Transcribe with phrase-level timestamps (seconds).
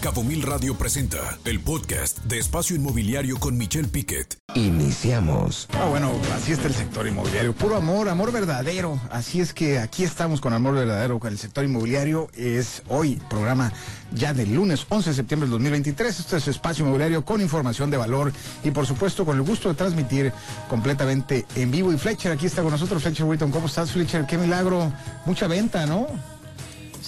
[0.00, 4.38] Cabo Mil Radio presenta el podcast de Espacio Inmobiliario con Michelle Piquet.
[4.54, 5.68] Iniciamos.
[5.74, 7.52] Ah, bueno, así está el sector inmobiliario.
[7.52, 8.98] Puro amor, amor verdadero.
[9.10, 12.28] Así es que aquí estamos con amor verdadero con el sector inmobiliario.
[12.32, 13.74] Es hoy programa
[14.12, 16.18] ya del lunes 11 de septiembre del 2023.
[16.18, 18.32] Este es Espacio Inmobiliario con información de valor
[18.64, 20.32] y por supuesto con el gusto de transmitir
[20.70, 21.92] completamente en vivo.
[21.92, 23.02] Y Fletcher aquí está con nosotros.
[23.02, 24.24] Fletcher Witton, ¿cómo estás Fletcher?
[24.24, 24.90] Qué milagro.
[25.26, 26.06] Mucha venta, ¿no?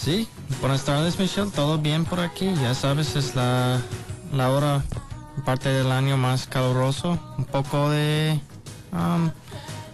[0.03, 0.27] Sí,
[0.61, 3.81] buenas tardes Michelle, todo bien por aquí, ya sabes, es la,
[4.33, 4.83] la hora,
[5.45, 8.41] parte del año más caluroso, un poco de,
[8.91, 9.31] um,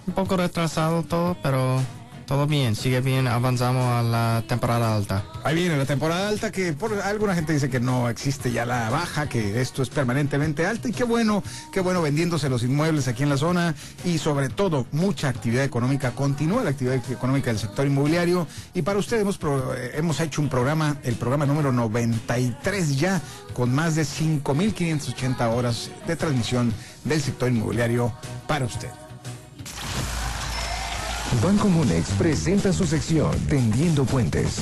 [0.06, 1.82] un poco retrasado todo, pero
[2.28, 5.24] todo bien, sigue bien, avanzamos a la temporada alta.
[5.44, 8.90] Ahí viene la temporada alta que por alguna gente dice que no existe ya la
[8.90, 11.42] baja, que esto es permanentemente alta y qué bueno,
[11.72, 16.10] qué bueno vendiéndose los inmuebles aquí en la zona y sobre todo mucha actividad económica,
[16.10, 20.50] continúa la actividad económica del sector inmobiliario y para ustedes hemos, eh, hemos hecho un
[20.50, 23.22] programa, el programa número 93 ya,
[23.54, 28.12] con más de 5.580 horas de transmisión del sector inmobiliario
[28.46, 29.07] para usted.
[31.42, 34.60] Banco Monex presenta su sección Tendiendo Puentes.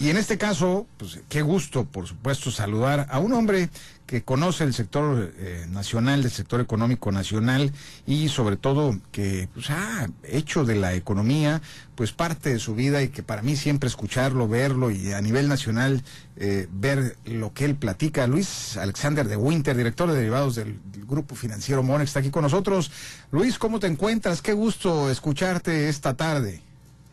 [0.00, 3.70] Y en este caso, pues qué gusto, por supuesto, saludar a un hombre
[4.06, 7.72] que conoce el sector eh, nacional, del sector económico nacional
[8.06, 11.60] y sobre todo que pues, ha hecho de la economía
[11.96, 15.48] pues parte de su vida y que para mí siempre escucharlo, verlo y a nivel
[15.48, 16.02] nacional
[16.36, 18.26] eh, ver lo que él platica.
[18.26, 22.90] Luis Alexander de Winter, director de derivados del, Grupo Financiero Monex, está aquí con nosotros.
[23.30, 24.42] Luis, ¿cómo te encuentras?
[24.42, 26.60] Qué gusto escucharte esta tarde.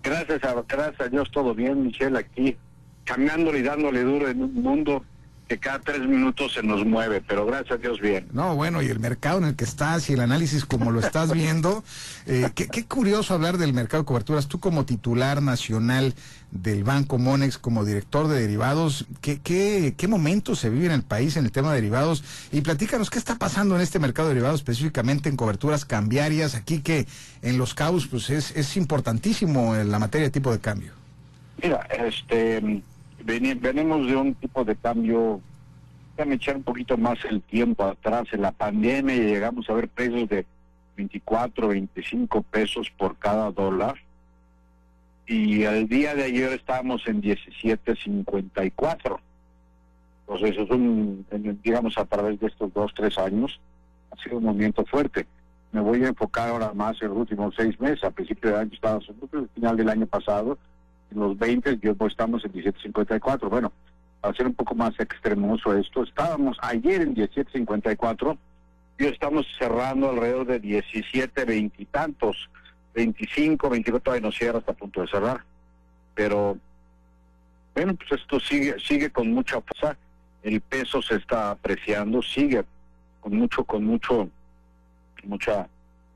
[0.02, 2.58] Gracias a, gracias a Dios, todo bien, Michelle, aquí
[3.04, 5.06] caminando y dándole duro en un mundo
[5.54, 8.28] que cada tres minutos se nos mueve, pero gracias a Dios bien.
[8.34, 11.32] No, bueno, y el mercado en el que estás y el análisis como lo estás
[11.34, 11.84] viendo,
[12.26, 14.48] eh, qué, qué, curioso hablar del mercado de coberturas.
[14.48, 16.16] Tú como titular nacional
[16.50, 21.04] del Banco Monex, como director de derivados, ¿qué, qué, qué momento se vive en el
[21.04, 22.24] país en el tema de derivados?
[22.52, 26.56] Y platícanos, ¿qué está pasando en este mercado de derivados, específicamente en coberturas cambiarias?
[26.56, 27.06] Aquí que
[27.44, 30.94] en los CAUS pues es, es importantísimo en la materia de tipo de cambio.
[31.62, 32.82] Mira, este
[33.24, 35.42] venimos de un tipo de cambio,
[36.18, 40.46] echar un poquito más el tiempo atrás, en la pandemia llegamos a ver precios de
[40.96, 43.96] 24, 25 pesos por cada dólar
[45.26, 49.20] y el día de ayer estábamos en 17.54.
[50.28, 51.26] Entonces es un,
[51.64, 53.60] digamos, a través de estos dos, tres años,
[54.12, 55.26] ha sido un movimiento fuerte.
[55.72, 58.04] Me voy a enfocar ahora más en los últimos seis meses.
[58.04, 60.58] A principio de año estábamos, al final del año pasado,
[61.12, 63.50] los 20, yo pues estamos en 17.54.
[63.50, 63.72] Bueno,
[64.24, 68.38] para ser un poco más extremoso esto, estábamos ayer en 17.54
[68.98, 72.50] y estamos cerrando alrededor de 17, 20 y tantos,
[72.94, 75.44] 25, 24, todavía no cierra hasta a punto de cerrar.
[76.16, 76.58] Pero,
[77.76, 79.98] bueno, pues esto sigue, sigue con mucha fuerza,
[80.42, 82.64] el peso se está apreciando, sigue
[83.20, 84.30] con mucho, con mucho,
[85.26, 85.68] mucha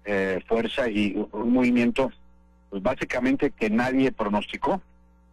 [0.05, 2.09] eh, fuerza y un movimiento
[2.69, 4.81] pues básicamente que nadie pronosticó.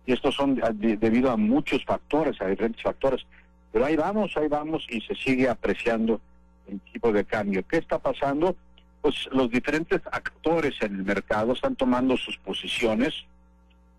[0.06, 3.24] Y estos son de, debido a muchos factores, a diferentes factores.
[3.72, 6.20] Pero ahí vamos, ahí vamos y se sigue apreciando
[6.68, 7.64] el tipo de cambio.
[7.66, 8.56] ¿Qué está pasando?
[9.00, 13.24] Pues los diferentes actores en el mercado están tomando sus posiciones,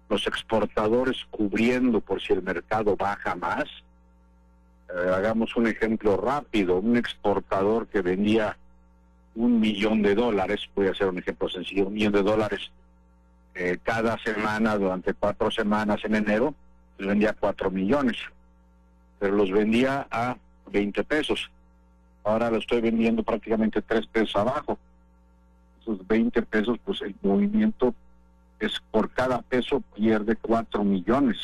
[0.09, 3.65] los exportadores cubriendo por si el mercado baja más.
[4.89, 8.57] Eh, hagamos un ejemplo rápido, un exportador que vendía
[9.35, 12.71] un millón de dólares, voy a hacer un ejemplo sencillo, un millón de dólares
[13.55, 16.53] eh, cada semana durante cuatro semanas en enero,
[16.97, 18.17] les vendía cuatro millones,
[19.17, 20.37] pero los vendía a
[20.71, 21.49] 20 pesos.
[22.23, 24.77] Ahora lo estoy vendiendo prácticamente tres pesos abajo.
[25.81, 27.93] Esos 20 pesos, pues el movimiento
[28.59, 31.37] es por cada peso pierde cuatro millones.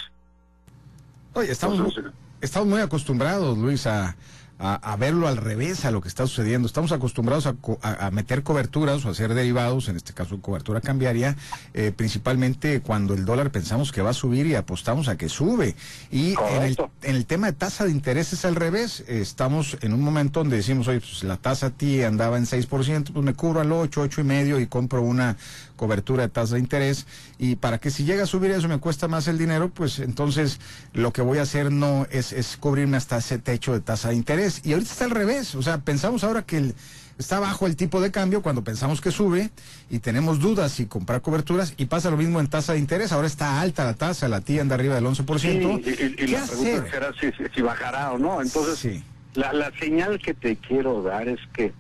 [1.34, 2.12] Oye, estamos, Entonces,
[2.42, 4.16] estamos muy acostumbrados, Luis, a,
[4.62, 6.68] a, a, verlo al revés a lo que está sucediendo.
[6.68, 10.82] Estamos acostumbrados a, a, a, meter coberturas o a hacer derivados, en este caso cobertura
[10.82, 11.36] cambiaria,
[11.74, 15.76] eh, principalmente cuando el dólar pensamos que va a subir y apostamos a que sube.
[16.12, 19.04] Y en el, en el, tema de tasa de interés es al revés.
[19.08, 23.14] estamos en un momento donde decimos, oye, pues la tasa a ti andaba en 6%,
[23.14, 25.38] pues me cubro al 8, 8 y medio y compro una
[25.82, 27.08] cobertura de tasa de interés
[27.40, 30.60] y para que si llega a subir eso me cuesta más el dinero, pues entonces
[30.94, 34.16] lo que voy a hacer no es, es cubrirme hasta ese techo de tasa de
[34.16, 34.62] interés.
[34.64, 36.76] Y ahorita está al revés, o sea, pensamos ahora que el,
[37.18, 39.50] está bajo el tipo de cambio cuando pensamos que sube
[39.90, 43.26] y tenemos dudas si comprar coberturas y pasa lo mismo en tasa de interés, ahora
[43.26, 45.40] está alta la tasa, la tía anda arriba del 11%.
[45.40, 49.04] Sí, y, y, y la pregunta será si, si, bajará o no, entonces sí.
[49.34, 51.74] la, la señal que te quiero dar es que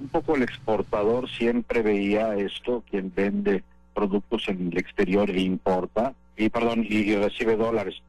[0.00, 3.64] un poco el exportador siempre veía esto, quien vende
[3.94, 8.00] productos en el exterior e importa, y perdón, y, recibe dólares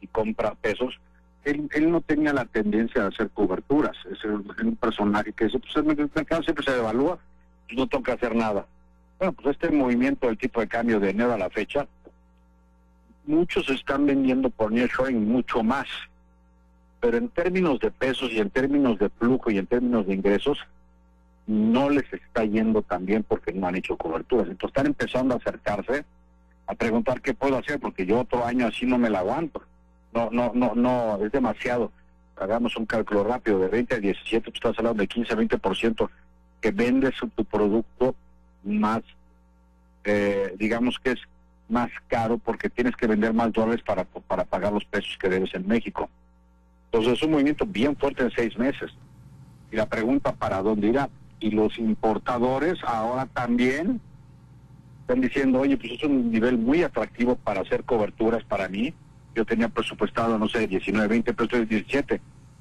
[0.00, 0.98] y compra pesos,
[1.44, 3.96] él, él no tenía la tendencia a hacer coberturas.
[4.10, 7.18] Es un personaje que dice, pues el mercado siempre se devalúa,
[7.66, 8.66] pues no toca hacer nada.
[9.18, 11.86] Bueno, pues este movimiento del tipo de cambio de enero a la fecha,
[13.24, 15.86] muchos están vendiendo por nearshoring mucho más.
[16.98, 20.58] Pero en términos de pesos y en términos de flujo y en términos de ingresos,
[21.46, 24.48] no les está yendo tan bien porque no han hecho coberturas.
[24.48, 26.04] Entonces están empezando a acercarse
[26.66, 29.62] a preguntar qué puedo hacer porque yo otro año así no me la aguanto.
[30.12, 31.92] No, no, no, no, es demasiado.
[32.36, 36.10] Hagamos un cálculo rápido, de 20 a 17, tú estás hablando de 15 a 20%
[36.60, 38.14] que vendes tu producto
[38.64, 39.02] más,
[40.04, 41.20] eh, digamos que es
[41.68, 45.54] más caro porque tienes que vender más dólares para, para pagar los pesos que debes
[45.54, 46.08] en México.
[46.86, 48.90] Entonces es un movimiento bien fuerte en seis meses.
[49.70, 51.08] Y la pregunta, ¿para dónde irá?
[51.40, 54.00] Y los importadores ahora también
[55.00, 58.92] están diciendo, oye, pues es un nivel muy atractivo para hacer coberturas para mí.
[59.34, 62.20] Yo tenía presupuestado, no sé, 19, 20, pero estoy 17.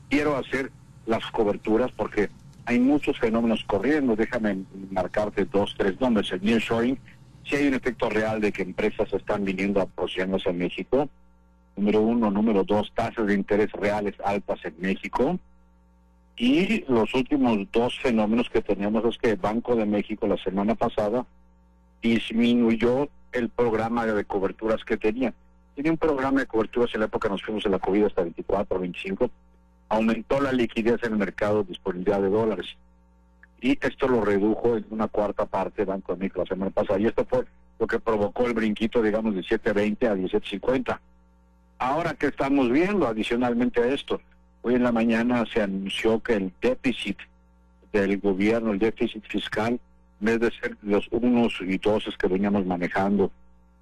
[0.09, 0.71] Quiero hacer
[1.05, 2.29] las coberturas porque
[2.65, 4.15] hay muchos fenómenos corriendo.
[4.15, 6.31] Déjame marcarte dos, tres nombres.
[6.31, 6.99] El nearshoring,
[7.45, 11.09] si hay un efecto real de que empresas están viniendo a posicionarse en México.
[11.77, 15.39] Número uno, número dos, tasas de interés reales altas en México.
[16.37, 20.75] Y los últimos dos fenómenos que teníamos es que el Banco de México la semana
[20.75, 21.25] pasada
[22.01, 25.33] disminuyó el programa de coberturas que tenía.
[25.75, 28.79] Tenía un programa de coberturas en la época nos fuimos en la COVID hasta 24,
[28.79, 29.29] 25,
[29.89, 32.67] aumentó la liquidez en el mercado, disponibilidad de dólares.
[33.61, 36.99] Y esto lo redujo en una cuarta parte Banco de México la semana pasada.
[36.99, 37.45] Y esto fue
[37.79, 40.99] lo que provocó el brinquito, digamos, de 7.20 a 17.50.
[41.77, 44.21] Ahora que estamos viendo, adicionalmente a esto,
[44.65, 47.19] hoy en la mañana se anunció que el déficit
[47.93, 49.79] del gobierno, el déficit fiscal,
[50.19, 53.31] en vez de ser los unos y doces que veníamos manejando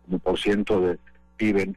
[0.03, 0.99] como por ciento de
[1.37, 1.73] PIB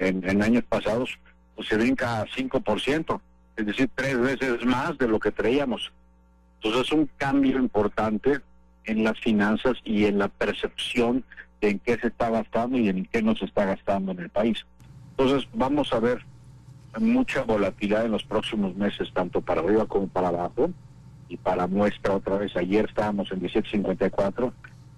[0.00, 1.16] en años pasados,
[1.54, 3.20] pues se brinca a 5%,
[3.56, 5.92] es decir, tres veces más de lo que traíamos.
[6.56, 8.40] Entonces es un cambio importante
[8.84, 11.22] en las finanzas y en la percepción
[11.60, 14.28] de en qué se está gastando y en qué no se está gastando en el
[14.28, 14.66] país.
[15.10, 16.26] Entonces vamos a ver
[16.98, 20.70] mucha volatilidad en los próximos meses, tanto para arriba como para abajo.
[21.28, 24.52] Y para muestra otra vez, ayer estábamos en 17.54,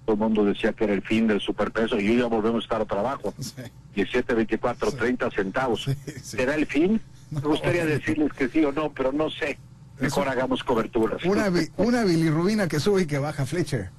[0.04, 2.64] todo el mundo decía que era el fin del superpeso y hoy ya volvemos a
[2.64, 3.34] estar otra abajo.
[3.96, 5.90] 17.24, 30 centavos.
[6.22, 7.00] ¿Será el fin?
[7.30, 9.58] Me gustaría decirles que sí o no, pero no sé.
[10.00, 11.24] Mejor hagamos coberturas.
[11.24, 13.90] Una, una bilirrubina que sube y que baja, Fletcher.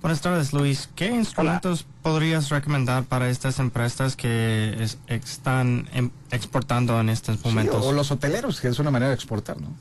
[0.00, 0.88] Buenas tardes, Luis.
[0.94, 4.76] ¿Qué instrumentos podrías recomendar para estas empresas que
[5.08, 7.84] están em, exportando en estos momentos?
[7.84, 9.74] o los hoteleros, que es una manera de exportar, ¿no?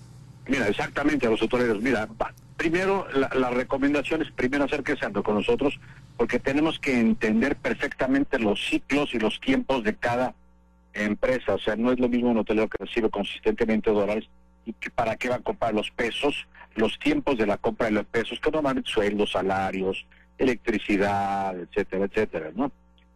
[0.48, 1.82] Mira, exactamente a los hoteleros.
[1.84, 2.08] Mira,
[2.56, 5.80] primero la, la, recomendación es primero acérquese con nosotros
[6.18, 10.34] porque tenemos que entender perfectamente los ciclos y los tiempos de cada
[10.94, 11.54] empresa.
[11.54, 14.28] O sea, no es lo mismo un hotelero que recibe consistentemente dólares
[14.66, 16.48] y que para qué va a comprar los pesos,
[16.78, 20.06] los tiempos de la compra de los pesos, que normalmente sueldos, salarios,
[20.38, 22.72] electricidad, etcétera, etcétera, ¿no?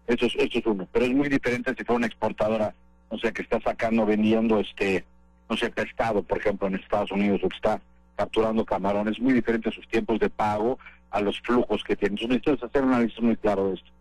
[0.07, 0.87] Eso es, eso es uno.
[0.91, 2.73] Pero es muy diferente si fuera una exportadora,
[3.09, 5.05] o sea, que está sacando, vendiendo, este,
[5.49, 7.81] no sé, pescado, por ejemplo, en Estados Unidos, o que está
[8.15, 10.79] capturando camarones, muy diferente sus tiempos de pago
[11.11, 12.17] a los flujos que tienen.
[12.19, 13.91] Entonces hacer un análisis muy claro de esto.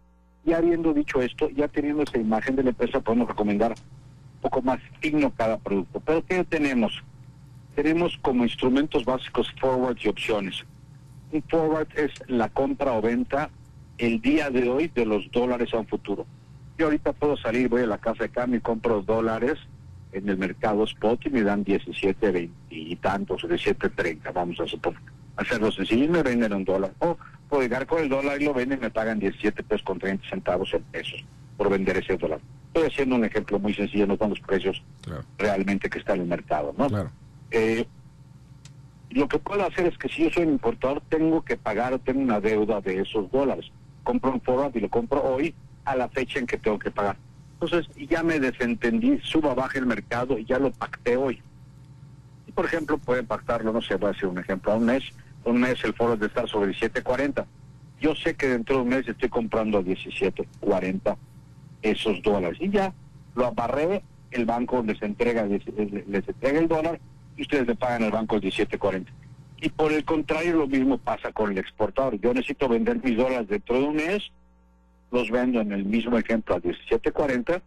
[0.45, 4.62] Y habiendo dicho esto, ya teniendo esa imagen de la empresa, podemos recomendar un poco
[4.62, 6.00] más fino cada producto.
[6.00, 7.02] Pero ¿qué tenemos?
[7.82, 10.66] Tenemos como instrumentos básicos forwards y opciones.
[11.32, 13.49] Un forward es la compra o venta
[13.96, 16.26] el día de hoy de los dólares a un futuro.
[16.76, 19.58] Yo ahorita puedo salir, voy a la casa de cambio y compro dólares
[20.12, 24.66] en el mercado spot y me dan 17, 20 y tantos, 17, 30, vamos a
[24.66, 25.00] suponer.
[25.37, 26.92] Hacerlo sencillo y me venden un dólar.
[26.99, 27.16] O
[27.49, 30.28] puedo llegar con el dólar y lo venden y me pagan 17 pesos con 30
[30.28, 31.25] centavos en pesos
[31.56, 32.40] por vender ese dólar.
[32.75, 34.82] Estoy haciendo un ejemplo muy sencillo, no con los precios
[35.38, 36.87] realmente que está en el mercado, ¿no?
[36.87, 37.10] Claro.
[37.50, 37.87] Eh,
[39.11, 42.21] lo que puedo hacer es que si yo soy un importador, tengo que pagar, tengo
[42.21, 43.71] una deuda de esos dólares.
[44.04, 45.54] Compro un forward y lo compro hoy
[45.85, 47.16] a la fecha en que tengo que pagar.
[47.61, 51.42] Entonces ya me desentendí, suba, baja el mercado y ya lo pacté hoy.
[52.47, 55.02] Y por ejemplo, puede pactarlo, no sé, voy a decir un ejemplo, a un mes,
[55.45, 57.45] un mes el foro de estar sobre 17.40.
[58.00, 61.16] Yo sé que dentro de un mes estoy comprando a 17.40
[61.83, 62.59] esos dólares.
[62.61, 62.95] Y ya
[63.35, 67.00] lo abarré, el banco les entrega, les entrega el dólar
[67.37, 69.06] y ustedes le pagan al banco el 17.40.
[69.62, 72.18] Y por el contrario, lo mismo pasa con el exportador.
[72.20, 74.30] Yo necesito vender mis dólares dentro de un mes
[75.10, 77.60] los vendo en el mismo ejemplo a 17.40,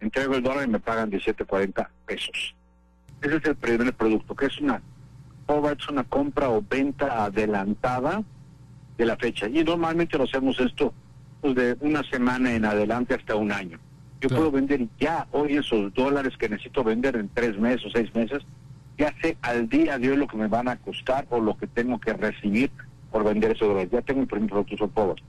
[0.00, 2.54] entrego el dólar y me pagan 17.40 pesos.
[3.20, 4.82] Ese es el primer producto, que es una
[5.48, 8.22] es una compra o venta adelantada
[8.96, 9.48] de la fecha.
[9.48, 10.94] Y normalmente lo hacemos esto
[11.42, 13.78] pues, de una semana en adelante hasta un año.
[14.22, 18.14] Yo puedo vender ya hoy esos dólares que necesito vender en tres meses o seis
[18.14, 18.42] meses,
[18.98, 21.66] ya sé al día de hoy lo que me van a costar o lo que
[21.66, 22.70] tengo que recibir
[23.10, 23.90] por vender esos dólares.
[23.92, 25.22] Ya tengo mi primer producto sobre.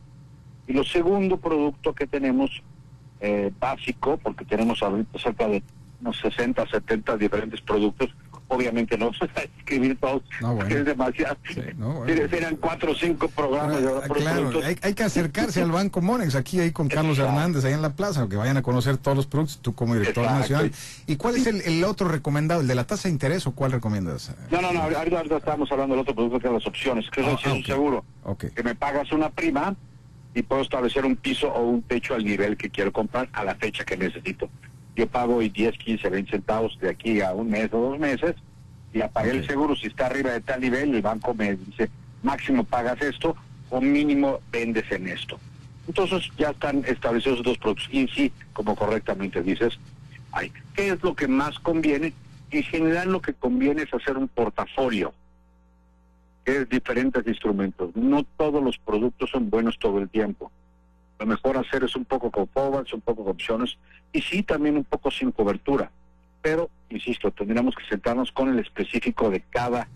[0.68, 2.64] Y lo segundo producto que tenemos
[3.20, 5.64] eh, básico, porque tenemos ahorita cerca de
[6.02, 8.14] unos 60, 70 diferentes productos,
[8.54, 10.24] obviamente no se a escribir todos,
[10.70, 11.38] es demasiado.
[12.08, 13.82] Eran cuatro o cinco programas.
[13.84, 17.82] Ah, claro, hay, que acercarse al Banco Monex, aquí ahí con Carlos Hernández, ahí en
[17.82, 20.72] la plaza, que vayan a conocer todos los productos, tú como director nacional.
[21.08, 24.34] ¿Y cuál es el, otro recomendado, el de la tasa de interés o cuál recomiendas?
[24.50, 27.28] No, no, no, ahorita, estábamos hablando del otro producto que son las opciones, que es
[27.28, 28.06] un ah, seguro.
[28.56, 29.76] Que me pagas una prima
[30.34, 33.56] y puedo establecer un piso o un techo al nivel que quiero comprar a la
[33.56, 34.50] fecha que necesito
[34.96, 38.36] yo pago 10, 15, 20 centavos de aquí a un mes o dos meses
[38.94, 39.76] y apagué el seguro.
[39.76, 41.90] Si está arriba de tal nivel, el banco me dice,
[42.22, 43.36] máximo pagas esto
[43.70, 45.40] o mínimo vendes en esto.
[45.88, 47.90] Entonces ya están establecidos dos productos.
[47.92, 49.80] Y sí, como correctamente dices,
[50.32, 50.52] hay.
[50.76, 52.14] ¿qué es lo que más conviene?
[52.52, 55.14] En general lo que conviene es hacer un portafolio,
[56.46, 57.96] que es diferentes instrumentos.
[57.96, 60.52] No todos los productos son buenos todo el tiempo.
[61.24, 63.78] Lo mejor hacer es un poco con forwards, un poco con opciones
[64.12, 65.90] y sí también un poco sin cobertura.
[66.42, 69.88] Pero, insisto, tendríamos que sentarnos con el específico de cada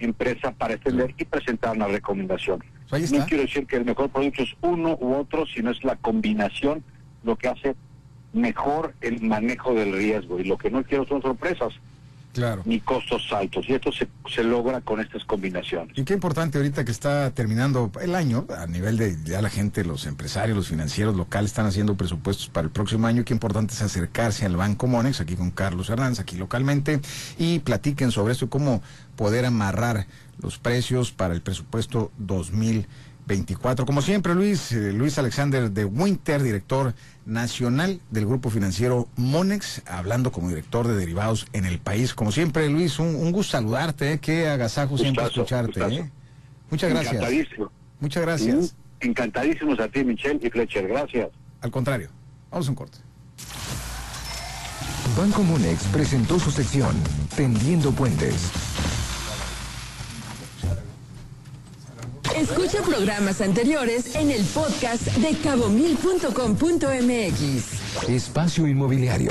[0.00, 2.64] empresa para extender y presentar una recomendación.
[2.90, 6.82] No quiero decir que el mejor producto es uno u otro, sino es la combinación
[7.22, 7.76] lo que hace
[8.32, 10.40] mejor el manejo del riesgo.
[10.40, 11.72] Y lo que no quiero son sorpresas
[12.32, 12.62] claro.
[12.64, 13.66] ni costos altos.
[13.68, 15.96] Y esto se, se logra con estas combinaciones.
[15.96, 19.84] Y qué importante ahorita que está terminando el año, a nivel de ya la gente,
[19.84, 23.24] los empresarios, los financieros locales están haciendo presupuestos para el próximo año.
[23.24, 27.00] Qué importante es acercarse al Banco Monex, aquí con Carlos Hernández, aquí localmente,
[27.38, 28.82] y platiquen sobre esto y cómo
[29.16, 30.06] poder amarrar
[30.40, 32.10] los precios para el presupuesto
[33.32, 33.86] 2024.
[33.86, 40.32] Como siempre, Luis, eh, Luis Alexander de Winter, director nacional del grupo financiero Monex, hablando
[40.32, 42.14] como director de derivados en el país.
[42.14, 44.18] Como siempre, Luis, un, gusto saludarte, ¿eh?
[44.18, 45.80] qué agasajo siempre escucharte.
[45.80, 46.10] ¿eh?
[46.70, 47.14] Muchas gracias.
[47.14, 47.72] Encantadísimo.
[48.00, 48.74] Muchas gracias.
[49.00, 50.88] Encantadísimos a ti, Michelle y Fletcher.
[50.88, 51.28] Gracias.
[51.60, 52.10] Al contrario,
[52.50, 52.98] vamos a un corte.
[55.16, 56.94] Banco Monex presentó su sección
[57.36, 58.50] Tendiendo Puentes
[62.42, 68.08] Escucha programas anteriores en el podcast de cabomil.com.mx.
[68.08, 69.30] Espacio Inmobiliario.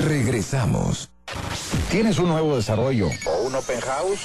[0.00, 1.08] Regresamos.
[1.92, 4.18] ¿Tienes un nuevo desarrollo o un open house?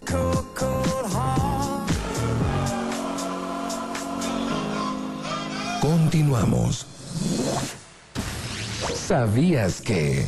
[5.86, 6.84] Continuamos.
[8.92, 10.26] ¿Sabías que...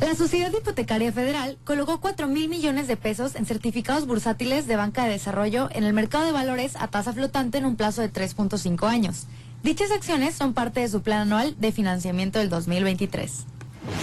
[0.00, 5.04] La Sociedad Hipotecaria Federal colocó 4 mil millones de pesos en certificados bursátiles de banca
[5.04, 8.88] de desarrollo en el mercado de valores a tasa flotante en un plazo de 3.5
[8.88, 9.28] años.
[9.62, 13.44] Dichas acciones son parte de su plan anual de financiamiento del 2023.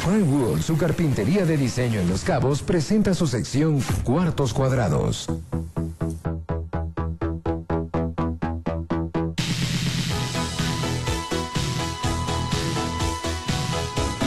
[0.05, 5.27] Pinewood, su carpintería de diseño en Los Cabos, presenta su sección Cuartos Cuadrados.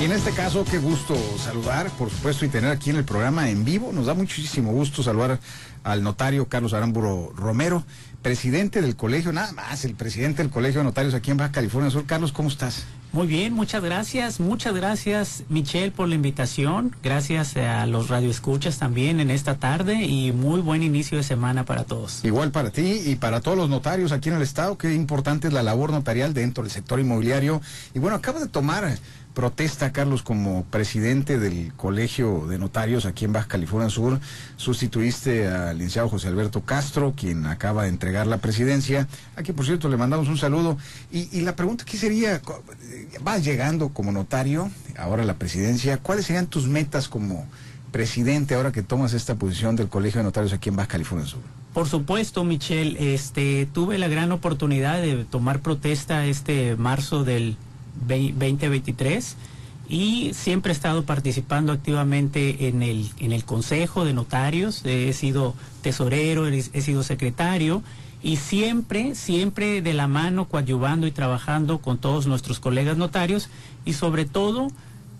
[0.06, 3.64] En este caso, qué gusto saludar, por supuesto, y tener aquí en el programa en
[3.64, 3.90] vivo.
[3.92, 5.40] Nos da muchísimo gusto saludar
[5.82, 7.82] al notario Carlos Aramburo Romero,
[8.22, 11.90] presidente del colegio, nada más, el presidente del colegio de notarios aquí en Baja California
[11.90, 12.06] Sur.
[12.06, 12.84] Carlos, ¿cómo estás?
[13.12, 14.38] Muy bien, muchas gracias.
[14.38, 16.94] Muchas gracias, Michelle, por la invitación.
[17.02, 21.82] Gracias a los radioescuchas también en esta tarde y muy buen inicio de semana para
[21.82, 22.25] todos.
[22.25, 24.78] Igual para ti y para todos los notarios aquí en el Estado.
[24.78, 27.60] Qué importante es la labor notarial dentro del sector inmobiliario.
[27.92, 28.98] Y bueno, acaba de tomar
[29.37, 34.19] protesta, Carlos, como presidente del Colegio de Notarios aquí en Baja California Sur.
[34.57, 39.07] Sustituiste al licenciado José Alberto Castro, quien acaba de entregar la presidencia.
[39.37, 40.78] Aquí, por cierto, le mandamos un saludo.
[41.12, 42.40] Y, la pregunta aquí sería,
[43.21, 47.47] vas llegando como notario, ahora la presidencia, ¿cuáles serían tus metas como
[47.93, 51.43] presidente ahora que tomas esta posición del Colegio de Notarios aquí en Baja California Sur?
[51.75, 57.59] Por supuesto, Michelle, este, tuve la gran oportunidad de tomar protesta este marzo del
[58.00, 59.36] 2023
[59.88, 65.54] y siempre he estado participando activamente en el, en el Consejo de Notarios, he sido
[65.82, 67.82] tesorero, he, sido secretario
[68.22, 73.48] y siempre, siempre de la mano coadyuvando y trabajando con todos nuestros colegas notarios
[73.84, 74.68] y sobre todo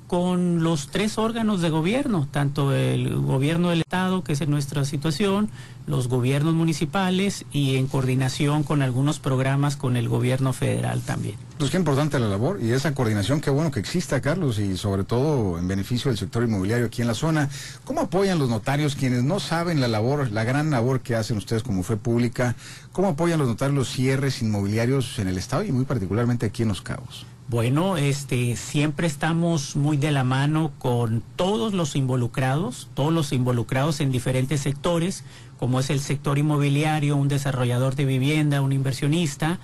[0.09, 4.85] con los tres órganos de gobierno, tanto el gobierno del Estado, que es en nuestra
[4.85, 5.49] situación,
[5.87, 11.37] los gobiernos municipales y en coordinación con algunos programas con el gobierno federal también.
[11.59, 15.05] Pues qué importante la labor y esa coordinación, qué bueno que exista, Carlos, y sobre
[15.05, 17.49] todo en beneficio del sector inmobiliario aquí en la zona.
[17.85, 21.63] ¿Cómo apoyan los notarios quienes no saben la labor, la gran labor que hacen ustedes
[21.63, 22.57] como fe pública?
[22.93, 26.69] ¿Cómo apoyan los notarios los cierres inmobiliarios en el Estado y muy particularmente aquí en
[26.69, 27.27] Los Cabos?
[27.49, 34.01] Bueno, este, siempre estamos muy de la mano con todos los involucrados, todos los involucrados
[34.01, 35.23] en diferentes sectores,
[35.59, 39.59] como es el sector inmobiliario, un desarrollador de vivienda, un inversionista,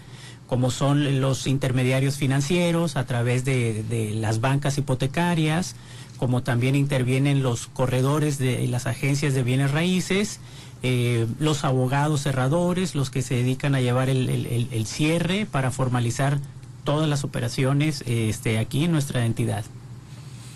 [0.46, 5.76] como son los intermediarios financieros a través de, las bancas hipotecarias,
[6.18, 10.40] como también intervienen los corredores de las agencias de bienes raíces,
[10.82, 16.38] eh, los abogados cerradores, los que se dedican a llevar el, cierre para formalizar
[16.84, 19.64] todas las operaciones este, aquí en nuestra entidad.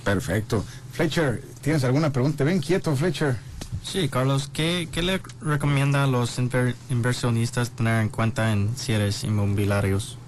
[0.04, 0.64] Perfecto.
[0.92, 2.44] Fletcher, ¿tienes alguna pregunta?
[2.44, 3.36] Ven quieto, Fletcher.
[3.82, 6.38] Sí, Carlos, ¿qué, le recomienda a los
[6.90, 10.18] inversionistas tener en cuenta en cierres inmobiliarios?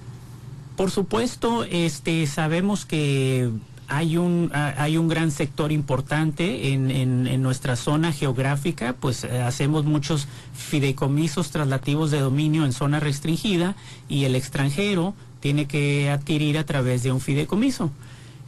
[0.77, 3.51] Por supuesto, este, sabemos que
[3.89, 9.87] hay un, hay un gran sector importante en, en, nuestra zona geográfica, pues eh, hacemos
[9.87, 13.77] muchos fideicomisos traslativos de dominio en zona restringida
[14.09, 17.91] y el extranjero tiene que adquirir a través de un fideicomiso.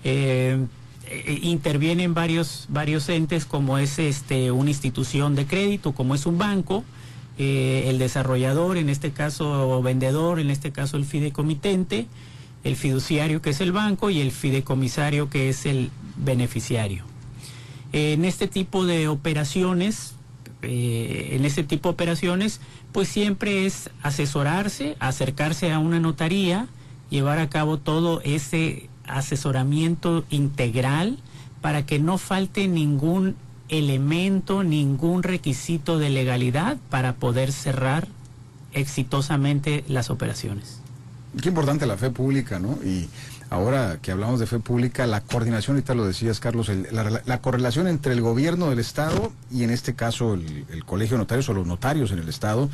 [0.05, 0.67] Eh,
[1.11, 6.39] eh, intervienen varios, varios entes como es este, una institución de crédito, como es un
[6.39, 6.85] banco,
[7.39, 12.07] eh, el desarrollador, en este caso vendedor, en este caso el fideicomitente,
[12.65, 17.05] el fiduciario que es el banco y el fideicomisario que es el beneficiario.
[17.93, 20.15] en este tipo de operaciones,
[20.63, 22.61] eh, en este tipo de operaciones,
[22.93, 26.69] pues siempre es asesorarse, acercarse a una notaría,
[27.09, 31.19] llevar a cabo todo ese asesoramiento integral
[31.61, 33.37] para que no falte ningún
[33.69, 38.09] elemento, ningún requisito de legalidad para poder cerrar
[38.73, 40.81] exitosamente las operaciones.
[41.41, 42.79] Qué importante la fe pública, ¿no?
[42.85, 43.09] Y
[43.51, 48.13] ahora que hablamos de fe pública, la coordinación, ahorita lo decías, Carlos, la, correlación entre
[48.13, 51.67] el gobierno del Estado y en este caso el, el Colegio de Notarios o los
[51.67, 52.71] notarios en el Estado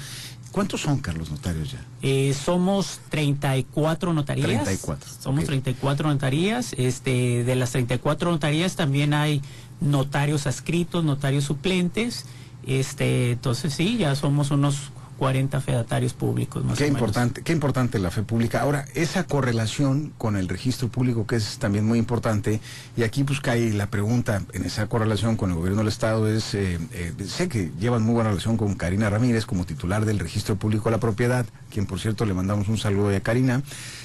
[0.56, 1.84] ¿Cuántos son, Carlos, notarios ya?
[2.00, 4.46] Eh, somos 34 notarías.
[4.46, 5.10] 34.
[5.20, 6.72] Somos 34 notarías.
[6.78, 9.42] Este, de las 34 notarías también hay
[9.82, 12.24] notarios adscritos, notarios suplentes.
[12.66, 16.64] Este, entonces sí, ya somos unos 40 fedatarios públicos.
[16.64, 18.60] Más qué importante, qué importante la fe pública.
[18.60, 22.60] Ahora, esa correlación con el registro público que es también muy importante,
[22.96, 26.54] y aquí pues cae la pregunta en esa correlación con el gobierno del Estado es,
[26.54, 30.56] eh, eh, sé que llevan muy buena relación con Karina Ramírez como titular del registro
[30.56, 33.62] público de la propiedad, quien por cierto le mandamos un saludo a Karina.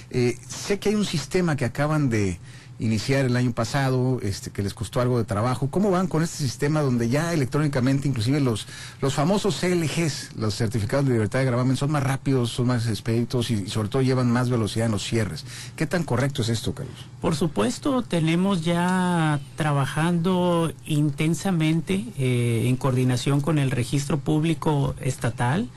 [0.10, 2.40] Eh, sé que hay un sistema que acaban de
[2.82, 5.70] iniciar el año pasado, este, que les costó algo de trabajo.
[5.70, 8.68] ¿Cómo van con este sistema donde ya electrónicamente, inclusive los,
[9.02, 13.52] los famosos CLGs, los certificados de libertad de gravamen, son más rápidos, son más expeditos
[13.52, 15.46] y, sobre todo llevan más velocidad en los cierres?
[15.76, 16.96] ¿Qué tan correcto es esto, Carlos?
[17.22, 25.70] Por supuesto, tenemos ya trabajando intensamente eh, en coordinación con el registro público estatal,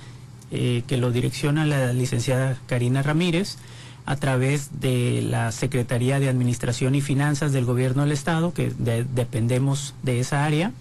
[0.50, 3.58] eh, que lo direcciona la licenciada Karina Ramírez
[4.06, 9.94] a través de la Secretaría de Administración y Finanzas del Gobierno del Estado, que dependemos
[10.02, 10.72] de esa área.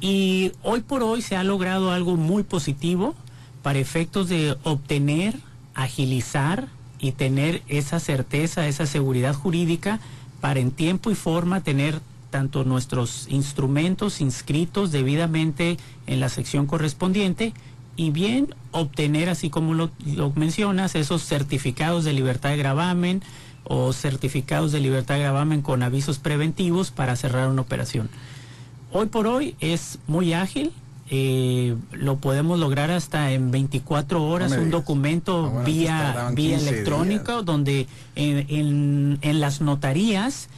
[0.00, 3.14] Y hoy por hoy se ha logrado algo muy positivo
[3.62, 5.34] para efectos de obtener,
[5.74, 6.68] agilizar
[7.00, 9.98] y tener esa certeza, esa seguridad jurídica
[10.40, 17.52] para en tiempo y forma tener tanto nuestros instrumentos inscritos debidamente en la sección correspondiente
[17.98, 19.90] y bien obtener, así como lo,
[20.36, 23.22] mencionas, esos certificados de libertad de gravamen
[23.64, 28.08] o certificados de libertad de gravamen con avisos preventivos para cerrar una operación.
[28.92, 30.70] Hoy por hoy es muy ágil,
[31.10, 37.88] eh, lo podemos lograr hasta en 24 horas, un documento ah, vía, vía electrónica, donde
[38.14, 40.48] en, en, las notarías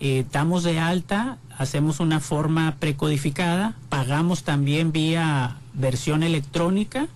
[0.00, 7.08] eh, damos de alta, hacemos una forma precodificada, pagamos también vía versión electrónica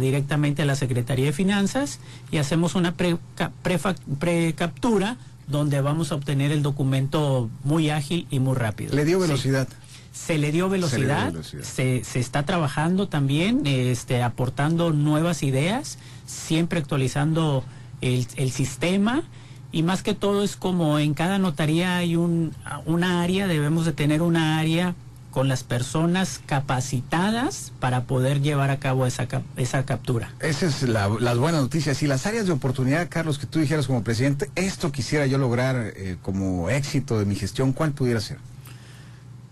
[0.00, 6.62] directamente a la Secretaría de Finanzas y hacemos una precaptura donde vamos a obtener el
[6.62, 8.94] documento muy ágil y muy rápido.
[8.94, 9.68] ¿Le dio velocidad?
[10.12, 17.62] Se le dio velocidad, se, se, está trabajando también, este, aportando nuevas ideas, siempre actualizando
[18.00, 19.22] el, el sistema
[19.70, 22.54] y más que todo es como en cada notaría hay un,
[22.86, 24.94] una área, debemos de tener una área
[25.30, 30.32] con las personas capacitadas para poder llevar a cabo esa, esa captura.
[30.40, 32.02] Esa es la, las buenas noticias.
[32.02, 35.92] Y las áreas de oportunidad, Carlos, que tú dijeras como presidente, esto quisiera yo lograr
[35.94, 38.38] eh, como éxito de mi gestión, ¿cuál pudiera ser?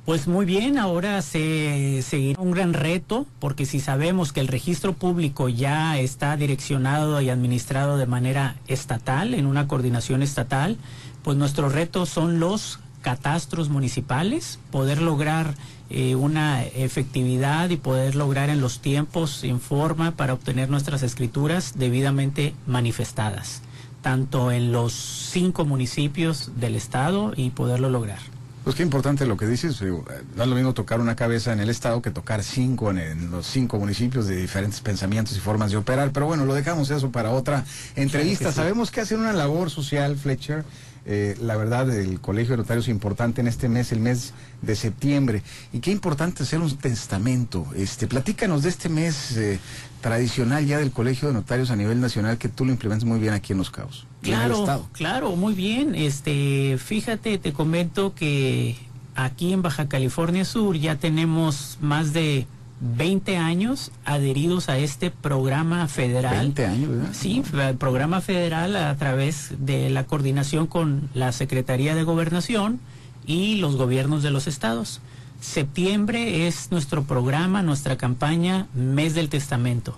[0.06, 4.92] Pues muy bien, ahora se seguirá un gran reto, porque si sabemos que el registro
[4.92, 10.76] público ya está direccionado y administrado de manera estatal, en una coordinación estatal,
[11.24, 15.56] pues nuestros retos son los catastros municipales, poder lograr
[15.90, 21.72] eh, una efectividad y poder lograr en los tiempos en forma para obtener nuestras escrituras
[21.74, 23.60] debidamente manifestadas,
[24.02, 28.35] tanto en los cinco municipios del estado y poderlo lograr.
[28.66, 29.80] Pues qué importante lo que dices.
[29.80, 33.46] No es lo mismo tocar una cabeza en el Estado que tocar cinco en, los
[33.46, 36.10] cinco municipios de diferentes pensamientos y formas de operar.
[36.10, 38.50] Pero bueno, lo dejamos eso para otra entrevista.
[38.50, 40.64] Sabemos que hacen una labor social, Fletcher.
[41.04, 44.74] Eh, la verdad, el Colegio de Notarios es importante en este mes, el mes de
[44.74, 45.44] septiembre.
[45.72, 47.68] Y qué importante hacer un testamento.
[47.76, 49.60] Este, platícanos de este mes eh,
[50.00, 53.32] tradicional ya del Colegio de Notarios a nivel nacional que tú lo implementas muy bien
[53.32, 54.08] aquí en Los Cabos.
[54.26, 55.94] Claro, claro, muy bien.
[55.94, 58.76] Este, fíjate, te comento que
[59.14, 62.46] aquí en Baja California Sur ya tenemos más de
[62.80, 66.36] 20 años adheridos a este programa federal.
[66.36, 67.08] 20 años, ¿verdad?
[67.12, 72.80] Sí, el programa federal a través de la coordinación con la Secretaría de Gobernación
[73.26, 75.00] y los gobiernos de los estados.
[75.40, 79.96] Septiembre es nuestro programa, nuestra campaña Mes del Testamento.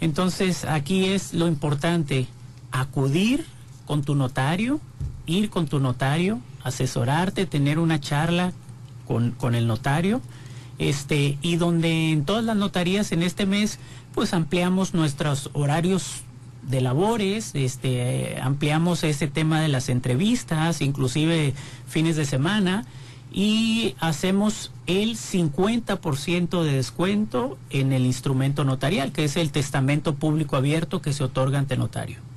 [0.00, 2.26] Entonces, aquí es lo importante,
[2.70, 3.46] acudir
[3.86, 4.80] con tu notario,
[5.26, 8.52] ir con tu notario, asesorarte, tener una charla
[9.06, 10.20] con, con el notario
[10.78, 13.78] este, y donde en todas las notarías en este mes,
[14.14, 16.22] pues ampliamos nuestros horarios
[16.62, 21.54] de labores, este, ampliamos ese tema de las entrevistas, inclusive
[21.86, 22.84] fines de semana,
[23.32, 30.56] y hacemos el 50% de descuento en el instrumento notarial, que es el testamento público
[30.56, 32.27] abierto que se otorga ante notario.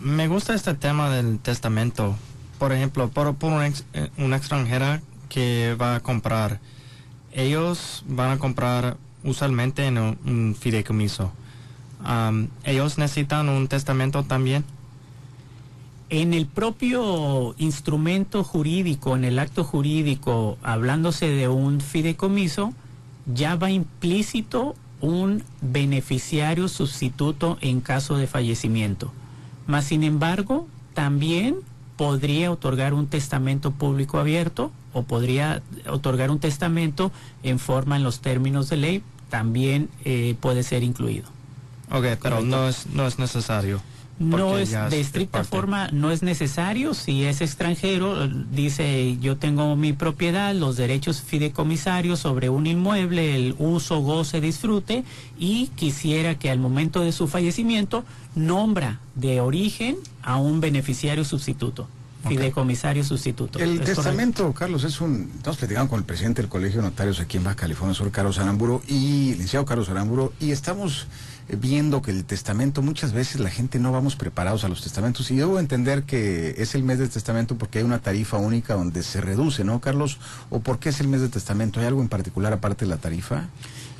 [0.00, 2.16] Me gusta este tema del testamento.
[2.58, 6.58] Por ejemplo, por, por eh, una extranjera que va a comprar,
[7.32, 11.32] ellos van a comprar usualmente en un, fideicomiso.
[12.64, 14.64] ¿Ellos necesitan un testamento también?
[16.08, 22.72] En el propio instrumento jurídico, en el acto jurídico, hablándose de un fideicomiso,
[23.26, 29.12] ya va implícito un beneficiario sustituto en caso de fallecimiento.
[29.66, 31.56] Mas, sin embargo, también
[31.96, 37.10] podría otorgar un testamento público abierto o podría otorgar un testamento
[37.42, 41.28] en forma en los términos de ley, también eh, puede ser incluido.
[41.90, 43.80] Ok, pero no es, no es necesario.
[44.18, 46.94] No es, de estricta forma, no es necesario.
[46.94, 53.54] Si es extranjero, dice yo tengo mi propiedad, los derechos fideicomisarios sobre un inmueble, el
[53.58, 55.04] uso, goce, disfrute,
[55.38, 61.88] y quisiera que al momento de su fallecimiento nombra de origen a un beneficiario sustituto.
[62.28, 63.58] Fideicomisario sustituto.
[63.58, 65.30] El testamento, Carlos, es un.
[65.36, 68.38] Estamos platicando con el presidente del Colegio de Notarios aquí en Baja California Sur, Carlos
[68.38, 71.06] Aramburo, y licenciado Carlos Aramburo, y estamos
[71.48, 75.36] viendo que el testamento, muchas veces la gente no vamos preparados a los testamentos y
[75.36, 79.20] debo entender que es el mes del testamento porque hay una tarifa única donde se
[79.20, 80.18] reduce, ¿no, Carlos?
[80.50, 81.78] ¿O por qué es el mes del testamento?
[81.78, 83.48] ¿Hay algo en particular aparte de la tarifa?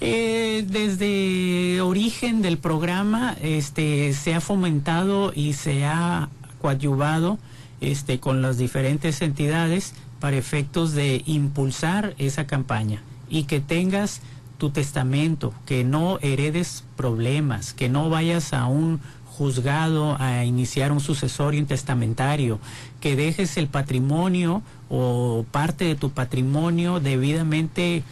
[0.00, 6.28] Eh, desde origen del programa este, se ha fomentado y se ha
[6.60, 7.38] coadyuvado
[7.80, 14.20] este, con las diferentes entidades para efectos de impulsar esa campaña y que tengas
[14.58, 21.00] tu testamento, que no heredes problemas, que no vayas a un juzgado a iniciar un
[21.00, 22.58] sucesorio intestamentario,
[23.00, 28.02] que dejes el patrimonio o parte de tu patrimonio debidamente,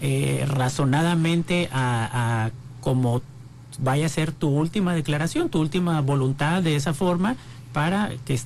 [0.00, 3.22] eh, razonadamente a, a como
[3.78, 7.36] vaya a ser tu última declaración, tu última voluntad de esa forma
[7.72, 8.40] para que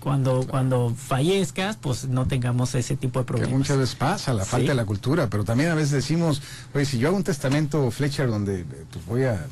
[0.00, 3.50] cuando, cuando fallezcas, pues no tengamos ese tipo de problemas.
[3.50, 6.42] Que muchas veces pasa, la falta de la cultura, pero también a veces decimos,
[6.74, 9.46] oye, si yo hago un testamento Fletcher donde pues voy a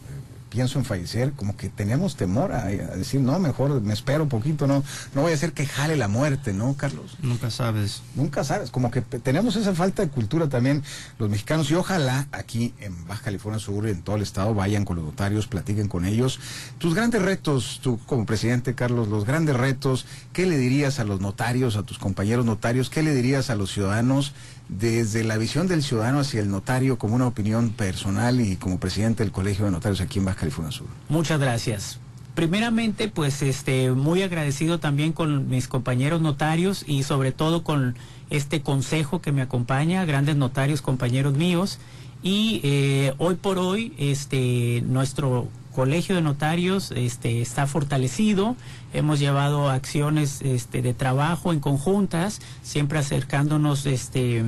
[0.57, 4.67] pienso en fallecer, como que tenemos temor a, decir, no, mejor me espero un poquito,
[4.67, 4.83] no,
[5.15, 7.19] no voy a hacer que jale la muerte, ¿no, Carlos?
[7.21, 8.01] Nunca sabes.
[8.15, 10.83] Nunca sabes, como que tenemos esa falta de cultura también
[11.19, 14.97] los mexicanos y ojalá aquí en Baja California Sur, en todo el estado, vayan con
[14.97, 16.41] los notarios, platiquen con ellos.
[16.79, 21.21] Tus grandes retos, tú como presidente, Carlos, los grandes retos, ¿qué le dirías a los
[21.21, 24.33] notarios, a tus compañeros notarios, qué le dirías a los ciudadanos?
[24.69, 29.23] Desde la visión del ciudadano hacia el notario como una opinión personal y como presidente
[29.23, 30.89] del Colegio de Notarios aquí en Baja California Sur.
[31.09, 31.99] Muchas gracias.
[32.35, 37.97] Primeramente, pues este muy agradecido también con mis compañeros notarios y sobre todo con
[38.29, 41.79] este consejo que me acompaña, grandes notarios, compañeros míos.
[42.23, 48.57] Y eh, hoy por hoy, este nuestro colegio de notarios este, está fortalecido.
[48.95, 54.43] Hemos llevado acciones este, de trabajo en conjuntas, siempre acercándonos este,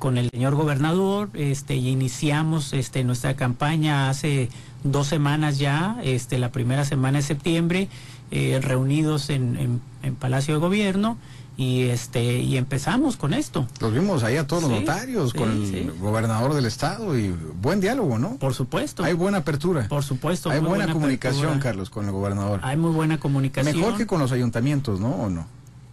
[0.00, 4.48] con el señor gobernador este, y iniciamos este, nuestra campaña hace
[4.82, 7.88] dos semanas ya, este, la primera semana de septiembre,
[8.32, 11.16] eh, reunidos en, en Palacio de Gobierno
[11.60, 13.66] y este y empezamos con esto.
[13.80, 17.28] Los vimos ahí a todos los notarios, con el gobernador del estado y
[17.60, 18.36] buen diálogo, ¿no?
[18.36, 19.04] Por supuesto.
[19.04, 19.86] Hay buena apertura.
[19.86, 20.48] Por supuesto.
[20.48, 22.60] Hay buena, comunicación, Carlos, con el gobernador.
[22.62, 23.76] Hay muy buena comunicación.
[23.76, 25.10] Mejor que con los ayuntamientos, ¿no?
[25.10, 25.46] ¿O no?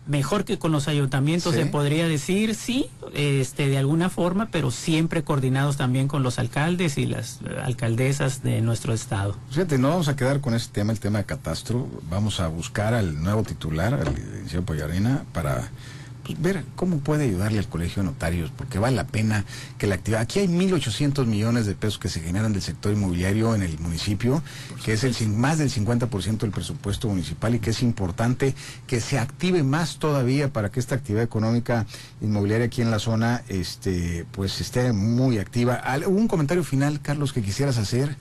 [0.08, 5.24] Mejor que con los ayuntamientos se podría decir sí este de alguna forma pero siempre
[5.24, 9.36] coordinados también con los alcaldes y las alcaldesas de nuestro estado.
[9.50, 11.88] Fíjate no vamos a quedar con ese tema el tema de catastro.
[12.10, 15.70] Vamos a buscar al nuevo titular al licenciado Pollarena para
[16.27, 19.45] pues, ver cómo puede ayudarle al colegio de notarios, porque vale la pena
[19.77, 20.21] que la actividad.
[20.21, 24.43] Aquí hay 1.800 millones de pesos que se generan del sector inmobiliario en el municipio,
[24.83, 28.53] que es el más del 50% del presupuesto municipal y que es importante
[28.87, 31.85] que se active más todavía para que esta actividad económica
[32.21, 35.75] inmobiliaria aquí en la zona este, pues esté muy activa.
[35.75, 38.17] ¿Algún comentario final, Carlos, que quisieras hacer?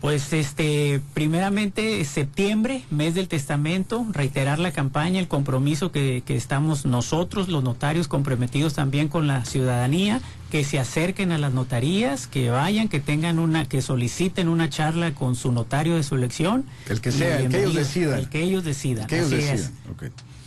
[0.00, 6.84] Pues este, primeramente septiembre, mes del testamento, reiterar la campaña, el compromiso que, que, estamos
[6.84, 12.50] nosotros, los notarios, comprometidos también con la ciudadanía, que se acerquen a las notarías, que
[12.50, 16.66] vayan, que tengan una, que soliciten una charla con su notario de su elección.
[16.88, 18.18] El que sea, el que ellos decidan.
[18.18, 19.06] El que ellos decidan.
[19.06, 19.72] que ellos decidan.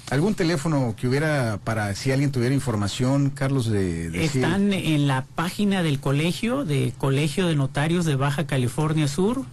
[0.10, 3.70] ¿Algún teléfono que hubiera para si alguien tuviera información, Carlos?
[3.70, 9.44] De, Están en la página del colegio, de Colegio de Notarios de Baja California Sur,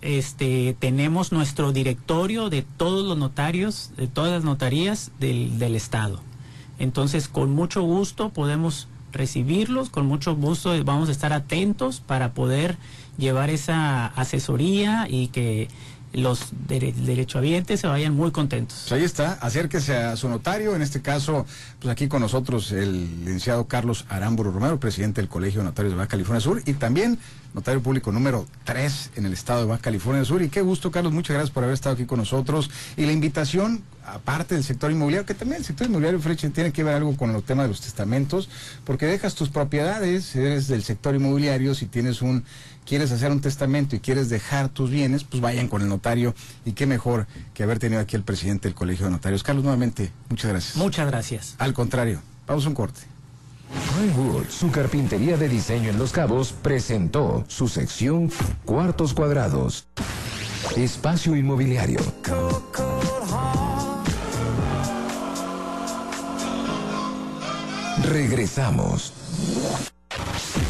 [0.00, 6.20] Este, tenemos nuestro directorio de todos los notarios, de todas las notarías del, del Estado.
[6.78, 12.76] Entonces, con mucho gusto podemos recibirlos, con mucho gusto vamos a estar atentos para poder
[13.16, 15.68] llevar esa asesoría y que
[16.12, 18.86] los derechohabientes se vayan muy contentos.
[18.88, 21.46] Pues ahí está, acérquese a su notario, en este caso,
[21.80, 25.96] pues aquí con nosotros el licenciado Carlos Aramburu Romero, presidente del Colegio de Notarios de
[25.96, 27.18] Baja California Sur, y también
[27.54, 30.42] notario público número 3 en el estado de Baja California Sur.
[30.42, 32.70] Y qué gusto, Carlos, muchas gracias por haber estado aquí con nosotros.
[32.96, 36.84] Y la invitación, aparte del sector inmobiliario, que también el sector inmobiliario, Freche, tiene que
[36.84, 38.48] ver algo con el tema de los testamentos,
[38.84, 42.44] porque dejas tus propiedades, eres del sector inmobiliario, si tienes un
[42.88, 46.34] quieres hacer un testamento y quieres dejar tus bienes, pues vayan con el notario.
[46.64, 49.42] Y qué mejor que haber tenido aquí al presidente del Colegio de Notarios.
[49.42, 50.76] Carlos, nuevamente, muchas gracias.
[50.76, 51.54] Muchas gracias.
[51.58, 53.00] Al contrario, vamos a un corte.
[54.48, 58.30] Su carpintería de diseño en Los Cabos, presentó su sección
[58.64, 59.86] Cuartos Cuadrados.
[60.74, 62.00] Espacio Inmobiliario.
[68.04, 69.12] Regresamos.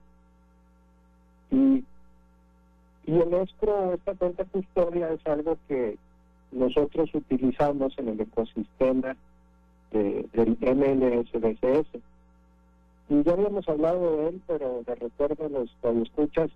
[1.53, 1.85] Y,
[3.07, 5.99] y el escro, esta cuenta custodia, es algo que
[6.51, 9.17] nosotros utilizamos en el ecosistema
[9.93, 12.01] de, del MLSBCS.
[13.11, 15.37] y ya habíamos hablado de él, pero de recuerdo
[15.79, 16.51] cuando escuchas,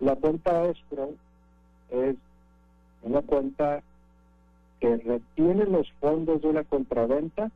[0.00, 1.14] la cuenta escrow
[1.90, 2.16] es
[3.02, 3.82] una cuenta
[4.80, 7.50] que retiene los fondos de una compraventa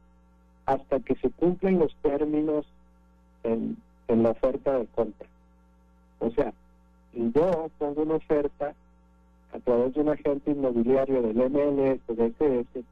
[0.67, 2.67] hasta que se cumplen los términos
[3.43, 3.77] en,
[4.09, 5.27] en la oferta de compra.
[6.19, 6.53] O sea,
[7.13, 8.75] yo pongo una oferta
[9.53, 12.85] a través de un agente inmobiliario del MLS, de SS,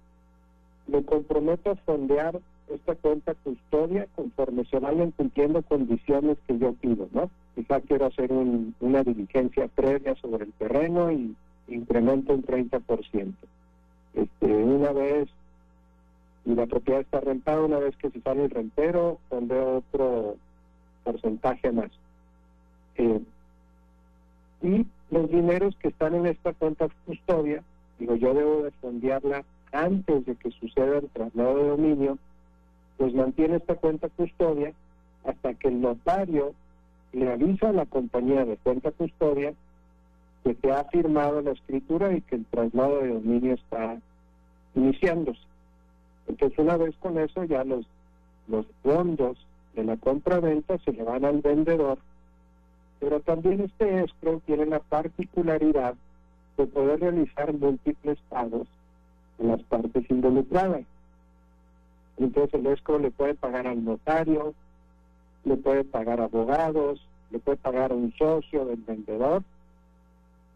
[0.87, 2.41] me comprometo a fondear
[2.73, 7.31] esta cuenta custodia conforme se vayan cumpliendo condiciones que yo pido, ¿no?
[7.55, 11.37] Quizá quiero hacer una diligencia previa sobre el terreno y
[11.69, 13.33] incremento un 30%.
[14.15, 15.29] Este, una vez,
[16.45, 20.37] y la propiedad está rentada, una vez que se sale el rentero, fondeo otro
[21.05, 21.91] porcentaje más.
[22.97, 23.21] Eh,
[24.63, 27.63] y los dineros que están en esta cuenta custodia,
[27.99, 32.19] digo, yo debo de fondearla antes de que suceda el traslado de dominio,
[32.97, 34.73] pues mantiene esta cuenta custodia
[35.25, 36.55] hasta que el notario
[37.13, 39.55] le avisa a la compañía de cuenta custodia
[40.45, 43.99] que se ha firmado la escritura y que el traslado de dominio está
[44.75, 45.41] iniciándose.
[46.29, 47.87] Entonces, una vez con eso, ya los,
[48.49, 49.39] los fondos
[49.75, 51.99] de la compra-venta se le van al vendedor,
[53.05, 55.95] pero también este escrow tiene la particularidad
[56.57, 58.67] de poder realizar múltiples pagos
[59.39, 60.87] en las partes involucradas.
[62.17, 64.55] Entonces el escrow le puede pagar al notario,
[65.45, 69.43] le puede pagar a abogados, le puede pagar a un socio del vendedor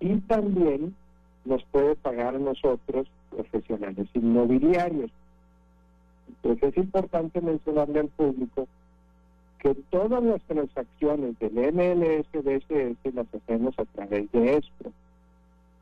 [0.00, 0.96] y también
[1.44, 5.10] nos puede pagar a nosotros profesionales inmobiliarios.
[6.28, 8.66] Entonces es importante mencionarle al público
[9.58, 14.92] que todas las transacciones del MLS DSS las hacemos a través de esto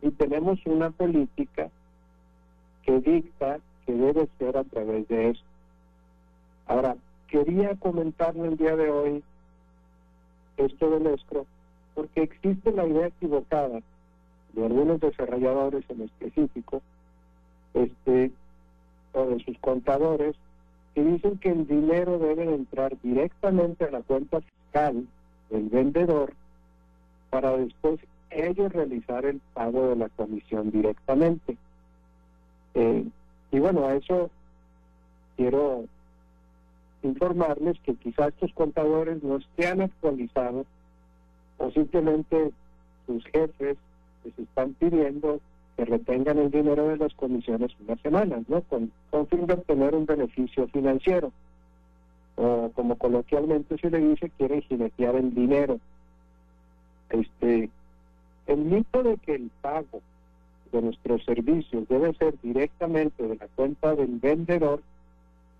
[0.03, 1.69] y tenemos una política
[2.83, 5.45] que dicta que debe ser a través de esto.
[6.67, 6.97] Ahora,
[7.29, 9.23] quería comentarle el día de hoy
[10.57, 11.47] esto del escro,
[11.95, 13.81] porque existe la idea equivocada
[14.53, 16.81] de algunos desarrolladores en específico,
[17.75, 18.31] este,
[19.12, 20.35] o de sus contadores,
[20.97, 25.07] que dicen que el dinero debe entrar directamente a la cuenta fiscal
[25.51, 26.33] del vendedor
[27.29, 31.59] para después ellos realizar el pago de la comisión directamente.
[32.73, 33.05] Eh,
[33.53, 34.31] y bueno, a eso
[35.37, 35.85] quiero
[37.03, 40.67] informarles que quizás estos contadores no estén actualizados
[41.59, 42.53] o simplemente
[43.07, 43.77] sus jefes
[44.25, 45.41] les están pidiendo
[45.77, 48.62] que retengan el dinero de las comisiones unas semanas, ¿no?
[48.62, 51.33] Con, con fin de obtener un beneficio financiero.
[52.37, 55.79] O como coloquialmente se le dice, quieren jinetear el dinero.
[57.11, 57.71] Este,
[58.47, 60.01] el mito de que el pago
[60.73, 64.83] de nuestros servicios debe ser directamente de la cuenta del vendedor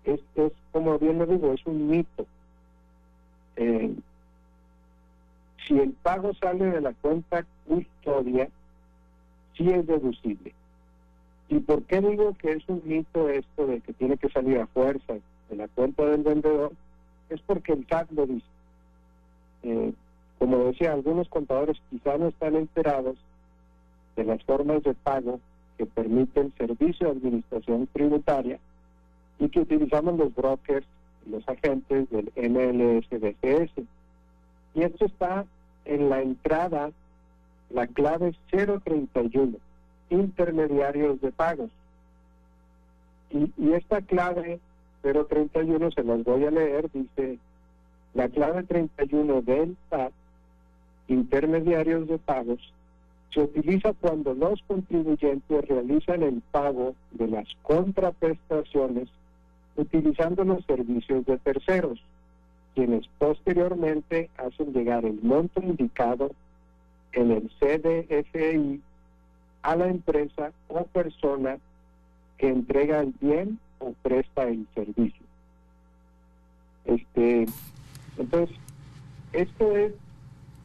[0.03, 2.25] es, es como bien lo digo, es un mito.
[3.55, 3.93] Eh,
[5.67, 8.47] si el pago sale de la cuenta custodia,
[9.57, 10.53] sí es deducible.
[11.49, 14.67] ¿Y por qué digo que es un mito esto de que tiene que salir a
[14.67, 15.15] fuerza
[15.49, 16.73] de la cuenta del vendedor?
[17.29, 18.45] Es porque el SAT lo dice.
[19.63, 19.93] Eh,
[20.39, 23.17] como decía, algunos contadores quizá no están enterados
[24.15, 25.39] de las formas de pago
[25.77, 28.59] que permite el Servicio de Administración Tributaria
[29.39, 30.85] y que utilizamos los brokers,
[31.29, 33.71] los agentes del MLSDCS.
[34.75, 35.45] Y esto está
[35.85, 36.91] en la entrada,
[37.69, 39.57] la clave 031,
[40.09, 41.69] intermediarios de pagos.
[43.29, 44.59] Y, esta clave
[45.01, 47.39] 031 se las voy a leer, dice
[48.13, 50.11] la clave 31 del SAT,
[51.07, 52.73] intermediarios de pagos,
[53.33, 59.09] se utiliza cuando los contribuyentes realizan el pago de las contraprestaciones
[59.75, 62.01] utilizando los servicios de terceros,
[62.73, 66.31] quienes posteriormente hacen llegar el monto indicado
[67.17, 68.79] en el CDFI
[69.63, 71.57] a la empresa o persona
[72.37, 75.25] que entrega el bien o presta el servicio.
[76.85, 77.47] Este,
[78.19, 78.55] entonces,
[79.33, 79.93] esto es,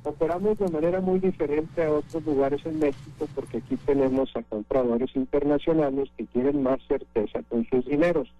[0.04, 5.16] operamos de manera muy diferente a otros lugares en México porque aquí tenemos a compradores
[5.16, 8.30] internacionales que quieren más certeza con sus dineros.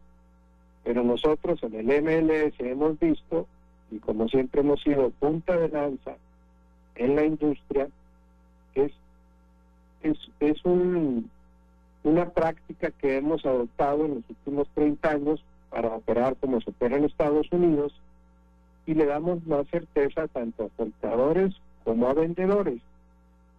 [0.85, 3.47] Pero nosotros en el MLS hemos visto,
[3.91, 6.17] y como siempre hemos sido punta de lanza
[6.97, 7.89] en la industria,
[8.75, 8.93] es,
[10.03, 11.31] es, es un,
[12.05, 16.97] una práctica que hemos adoptado en los últimos 30 años para operar como se opera
[16.97, 17.95] en Estados Unidos
[18.87, 21.55] y le damos más certeza tanto a compradores
[21.85, 22.81] como a vendedores.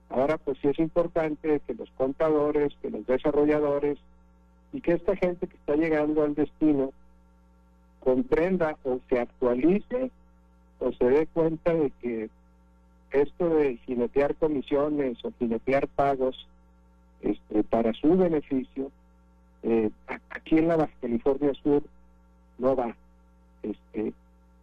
[0.09, 3.97] Ahora pues sí es importante que los contadores, que los desarrolladores
[4.73, 6.91] y que esta gente que está llegando al destino
[7.99, 10.11] comprenda o se actualice
[10.79, 12.29] o se dé cuenta de que
[13.13, 16.47] esto de jinetear comisiones o jinetear pagos
[17.21, 18.91] este, para su beneficio,
[19.61, 19.89] eh,
[20.29, 21.83] aquí en la Baja California Sur
[22.57, 22.95] no va.
[23.61, 24.13] Este,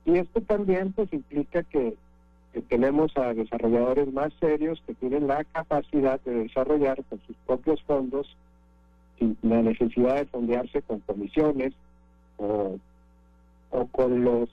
[0.05, 1.97] y esto también pues implica que,
[2.69, 8.37] tenemos a desarrolladores más serios que tienen la capacidad de desarrollar con sus propios fondos
[9.21, 11.75] sin la necesidad de fondearse con comisiones
[12.39, 12.77] o,
[13.71, 14.49] o con los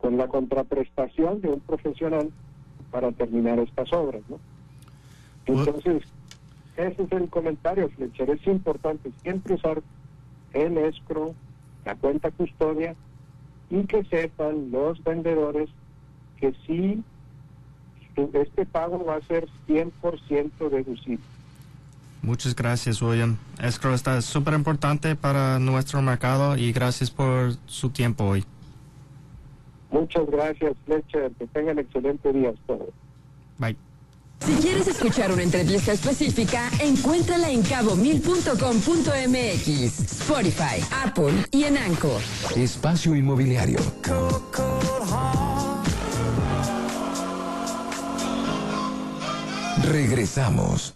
[0.00, 2.30] con la contraprestación de un profesional
[2.90, 4.38] para terminar estas obras, ¿no?
[5.46, 6.02] Entonces,
[6.76, 8.30] ese es el comentario, Fletcher.
[8.30, 9.82] Es importante siempre usar
[10.52, 11.34] el escro,
[11.84, 12.94] la cuenta custodia
[13.68, 15.68] y que sepan los vendedores
[16.38, 17.02] que sí,
[18.16, 21.24] este pago va a ser 100% deducible.
[22.22, 23.38] Muchas gracias, William.
[23.62, 28.44] Escrow está súper importante para nuestro mercado y gracias por su tiempo hoy.
[29.90, 31.30] Muchas gracias, Fletcher.
[31.38, 32.88] Que tengan excelente día todos.
[33.58, 33.76] Bye.
[34.40, 42.22] Si quieres escuchar una entrevista específica, encuéntrala en cabo1000.com.mx, Spotify, Apple y en Anchor.
[42.56, 43.80] Espacio Inmobiliario.
[49.84, 50.94] Regresamos.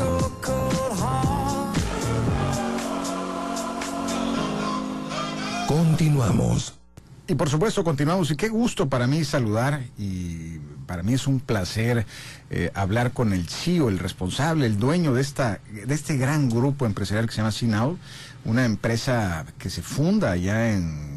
[5.66, 6.84] Continuamos.
[7.27, 8.31] Y por supuesto continuamos.
[8.31, 12.05] Y qué gusto para mí saludar y para mí es un placer
[12.51, 16.85] eh, hablar con el CEO, el responsable, el dueño de esta de este gran grupo
[16.85, 17.99] empresarial que se llama Sinao
[18.45, 21.14] una empresa que se funda allá en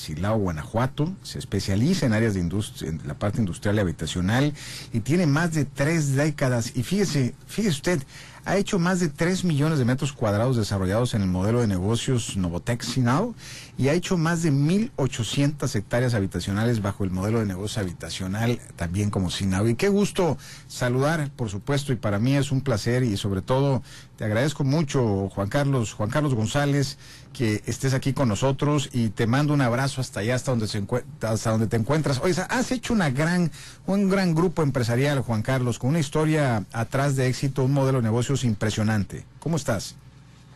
[0.00, 4.54] Silao, Guanajuato, se especializa en áreas de industria, en la parte industrial y habitacional
[4.92, 6.72] y tiene más de tres décadas.
[6.74, 8.02] Y fíjese, fíjese usted,
[8.44, 12.36] ha hecho más de 3 millones de metros cuadrados desarrollados en el modelo de negocios
[12.36, 13.34] Novotec Sinao
[13.76, 19.10] y ha hecho más de 1.800 hectáreas habitacionales bajo el modelo de negocio habitacional también
[19.10, 19.68] como Sinao.
[19.68, 20.38] Y qué gusto
[20.68, 23.82] saludar, por supuesto, y para mí es un placer y sobre todo
[24.16, 26.98] te agradezco mucho, Juan Carlos, Juan Carlos González,
[27.32, 30.82] que estés aquí con nosotros y te mando un abrazo hasta allá, hasta donde, se
[31.22, 32.20] hasta donde te encuentras.
[32.22, 33.50] Oye, has hecho una gran,
[33.86, 38.04] un gran grupo empresarial, Juan Carlos, con una historia atrás de éxito, un modelo de
[38.04, 39.24] negocios impresionante.
[39.38, 39.96] ¿Cómo estás?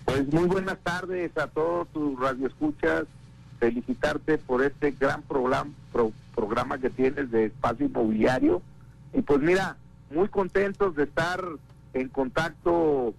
[0.05, 3.05] Pues muy buenas tardes a todos tus radioescuchas.
[3.59, 5.71] Felicitarte por este gran programa,
[6.35, 8.61] programa que tienes de espacio inmobiliario.
[9.15, 9.77] Y pues mira,
[10.11, 11.43] muy contentos de estar
[11.95, 13.15] en contacto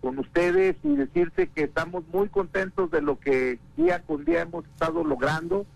[0.00, 4.64] con ustedes y decirte que estamos muy contentos de lo que día con día hemos
[4.66, 5.66] estado logrando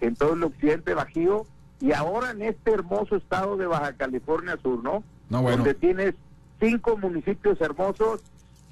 [0.00, 1.44] en todo el occidente bajío
[1.80, 5.02] y ahora en este hermoso estado de Baja California Sur, ¿no?
[5.28, 5.58] No, bueno.
[5.58, 6.14] Donde tienes
[6.60, 8.22] cinco municipios hermosos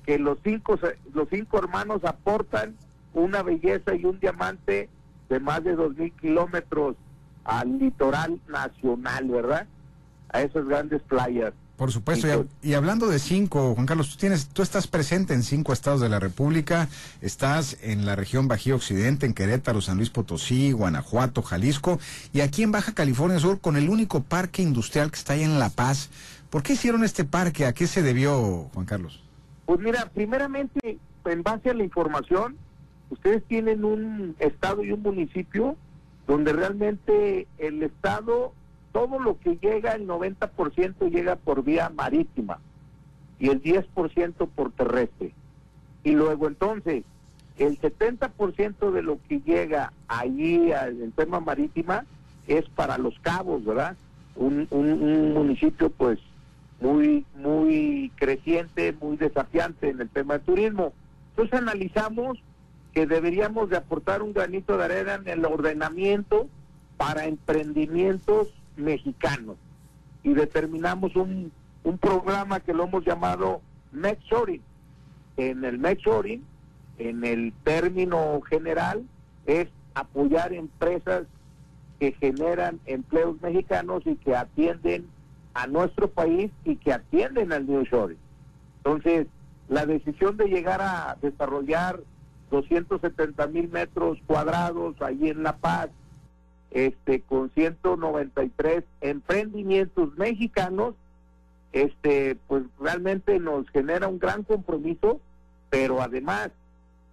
[0.07, 0.79] que los cinco
[1.13, 2.77] los cinco hermanos aportan
[3.13, 4.89] una belleza y un diamante
[5.29, 6.97] de más de dos mil kilómetros
[7.45, 9.67] al litoral nacional, ¿verdad?
[10.31, 11.53] A esas grandes playas.
[11.83, 15.73] Por supuesto, y, hablando de cinco, Juan Carlos, tú tienes, tú estás presente en cinco
[15.73, 16.89] estados de la República,
[17.21, 21.99] estás en la región Bajío Occidente, en Querétaro, San Luis Potosí, Guanajuato, Jalisco,
[22.33, 25.59] y aquí en Baja California Sur, con el único parque industrial que está ahí en
[25.59, 26.11] La Paz.
[26.51, 27.67] ¿Por qué hicieron este parque?
[27.67, 29.21] ¿A qué se debió, Juan Carlos?
[29.67, 32.59] Pues mira, primeramente, en base a la información,
[33.11, 35.77] ustedes tienen un estado y un municipio
[36.29, 38.53] donde realmente el estado
[38.93, 42.59] todo lo que llega, el 90% llega por vía marítima
[43.39, 45.33] y el 10% por terrestre.
[46.05, 47.05] Y luego entonces,
[47.59, 52.05] el 70% de lo que llega allí al tema marítima
[52.47, 53.97] es para los cabos, ¿verdad?
[54.37, 56.19] Un, un, municipio pues
[56.81, 60.93] muy, muy creciente, muy desafiante en el tema del turismo.
[61.31, 62.39] Entonces analizamos
[62.93, 66.49] que deberíamos de aportar un granito de arena en el ordenamiento
[66.97, 69.57] para emprendimientos mexicanos
[70.23, 71.53] y determinamos un,
[71.85, 73.61] un programa que lo hemos llamado
[73.93, 74.63] Mexoring.
[75.37, 76.45] En el Mexoring,
[76.99, 79.05] en el término general,
[79.47, 81.25] es apoyar empresas
[81.99, 85.07] que generan empleos mexicanos y que atienden
[85.55, 88.19] a nuestro país y que atienden al New Shoring.
[88.79, 89.27] Entonces,
[89.69, 92.01] la decisión de llegar a desarrollar
[92.51, 95.91] 270 mil metros cuadrados ahí en La Paz,
[96.73, 100.95] este, con 193 emprendimientos mexicanos
[101.73, 105.21] este, pues realmente nos genera un gran compromiso,
[105.71, 106.51] pero además,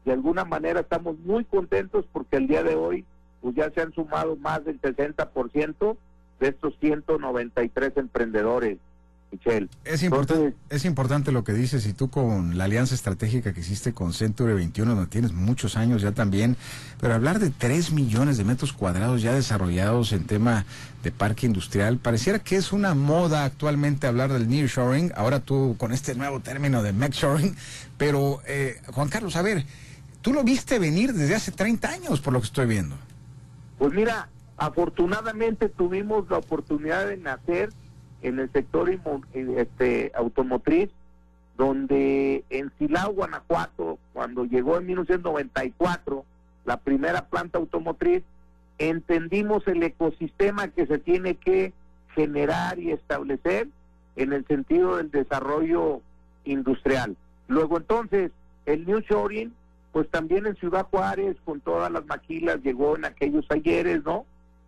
[0.06, 3.06] de alguna manera estamos muy contentos porque el día de hoy,
[3.42, 5.98] pues ya se han sumado más del 60%
[6.40, 8.78] de estos 193 emprendedores.
[9.32, 9.70] Michelle.
[9.86, 13.94] Es importante, es importante lo que dices y tú con la alianza estratégica que hiciste
[13.94, 16.58] con Century 21, donde tienes muchos años ya también,
[17.00, 20.66] pero hablar de 3 millones de metros cuadrados ya desarrollados en tema
[21.04, 25.92] de parque industrial, pareciera que es una moda actualmente hablar del nearshoring, ahora tú con
[25.92, 27.56] este nuevo término de shoring
[27.98, 29.66] pero eh, Juan Carlos, a ver,
[30.22, 32.96] tú lo viste venir desde hace 30 años por lo que estoy viendo.
[33.78, 37.70] Pues mira, afortunadamente tuvimos la oportunidad de nacer
[38.22, 38.90] en el sector
[39.34, 40.90] este, automotriz,
[41.58, 46.26] donde en Silao, Guanajuato, cuando llegó en 1994
[46.66, 48.24] la primera planta automotriz,
[48.78, 51.74] entendimos el ecosistema que se tiene que
[52.16, 53.68] generar y establecer
[54.16, 56.02] en el sentido del desarrollo
[56.46, 57.16] industrial.
[57.48, 58.32] Luego entonces,
[58.66, 59.54] el New Shoring,
[59.92, 64.26] pues también en Ciudad Juárez, con todas las maquilas, llegó en aquellos ayeres, ¿no?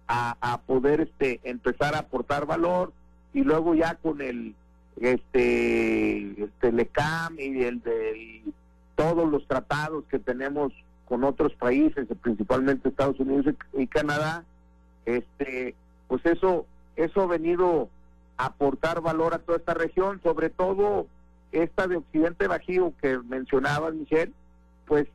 [0.08, 2.92] A, a poder este, empezar a aportar valor,
[3.34, 4.56] y luego ya con el
[5.00, 8.44] este Telecam y el de
[8.96, 10.74] todos los tratados que tenemos
[11.06, 14.44] con otros países, principalmente Estados Unidos y Canadá,
[15.06, 15.76] este
[16.08, 16.66] pues eso
[16.96, 17.90] eso ha venido
[18.38, 21.08] a aportar valor a toda esta región, sobre todo
[21.52, 24.32] esta de Occidente Bajío que mencionaba Michelle,
[24.86, 25.08] pues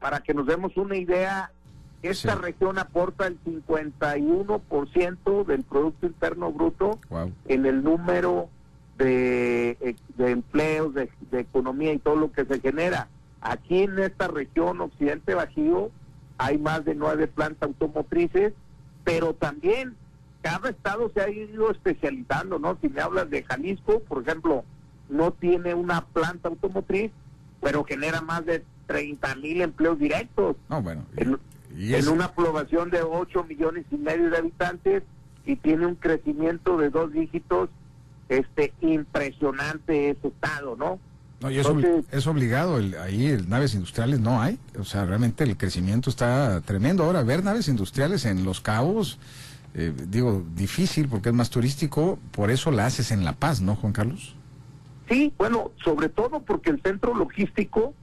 [0.00, 1.50] para que nos demos una idea,
[2.02, 6.98] esta región aporta el 51% del Producto Interno Bruto
[7.46, 8.48] en el número
[8.96, 13.08] de, eh, empleos, de, economía y todo lo que se genera.
[13.42, 15.90] Aquí en esta región Occidente Bajío
[16.38, 18.54] hay más de nueve plantas automotrices,
[19.04, 19.94] pero también
[20.40, 22.78] cada estado se ha ido especializando, ¿no?
[22.80, 24.64] Si me hablas de Jalisco, por ejemplo,
[25.10, 27.12] no tiene una planta automotriz,
[27.60, 30.56] pero genera más de 30 mil empleos directos.
[30.68, 31.38] No, bueno en
[32.08, 35.02] una población de 8 millones y medio de habitantes
[35.46, 37.68] y tiene un crecimiento de dos dígitos
[38.28, 40.98] este impresionante ese estado, ¿no?
[41.40, 41.66] No, y es,
[42.12, 47.02] es obligado, el, ahí naves industriales no hay, o sea, realmente el crecimiento está tremendo.
[47.02, 49.18] Ahora, ver naves industriales en Los Cabos,
[49.74, 53.74] eh, digo, difícil porque es más turístico, por eso la haces en La Paz, ¿no,
[53.74, 54.36] Juan Carlos?
[55.08, 57.94] Sí, bueno, sobre todo porque el centro logístico,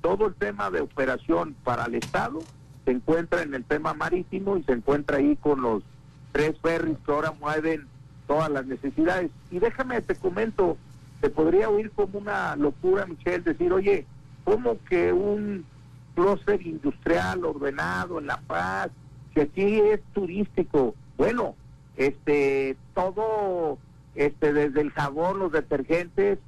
[0.00, 2.40] todo el tema de operación para el Estado
[2.86, 5.82] se encuentra en el tema marítimo y se encuentra ahí con los
[6.30, 7.86] tres ferries que ahora mueven
[8.28, 9.30] todas las necesidades.
[9.50, 10.78] Y déjame, te comento,
[11.20, 14.06] se podría oír como una locura, Michelle, decir, oye,
[14.44, 15.66] ¿cómo que un
[16.14, 18.90] clúster industrial ordenado en La Paz,
[19.34, 20.94] que aquí es turístico?
[21.18, 21.56] Bueno,
[21.96, 23.78] este, todo,
[24.14, 26.38] este, desde el jabón, los detergentes,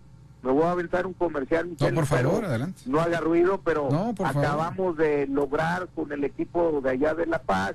[0.43, 2.83] me voy a aventar un comercial, no, por favor, adelante.
[2.87, 3.89] No haga ruido, pero
[4.25, 7.75] acabamos de lograr con el equipo de allá de La Paz,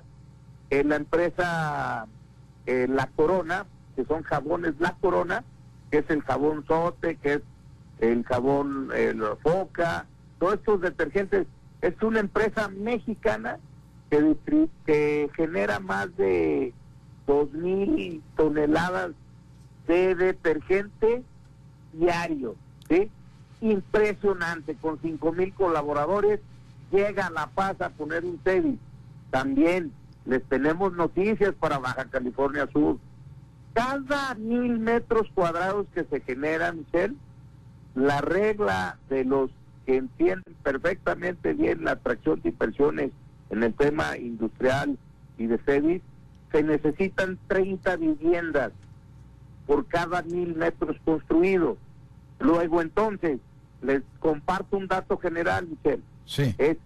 [0.70, 2.07] en la empresa
[2.66, 5.43] eh, La Corona, que son jabones La Corona,
[5.91, 7.41] que es el jabón Sote, que es
[7.99, 10.05] el jabón el Foca,
[10.39, 11.47] todos estos detergentes.
[11.82, 13.59] Es una empresa mexicana
[14.09, 14.36] que,
[14.86, 16.74] que genera más de
[17.28, 19.11] dos mil toneladas
[19.88, 21.24] de detergente
[21.93, 22.55] diario,
[22.89, 23.09] ¿sí?
[23.61, 26.39] Impresionante, con cinco mil colaboradores,
[26.91, 28.77] llega La Paz a poner un TEDI.
[29.31, 29.91] También
[30.25, 32.97] les tenemos noticias para Baja California Sur.
[33.73, 37.15] Cada mil metros cuadrados que se generan, Michelle,
[37.95, 39.49] la regla de los
[39.85, 43.11] que entienden perfectamente bien la atracción de inversiones
[43.49, 44.97] en el tema industrial
[45.37, 46.01] y de CEDIS,
[46.51, 48.71] se necesitan 30 viviendas
[49.66, 51.78] por cada mil metros construidos.
[52.39, 53.39] Luego entonces,
[53.82, 56.03] les comparto un dato general, Michel.
[56.26, 56.55] Sí.
[56.57, 56.78] Es,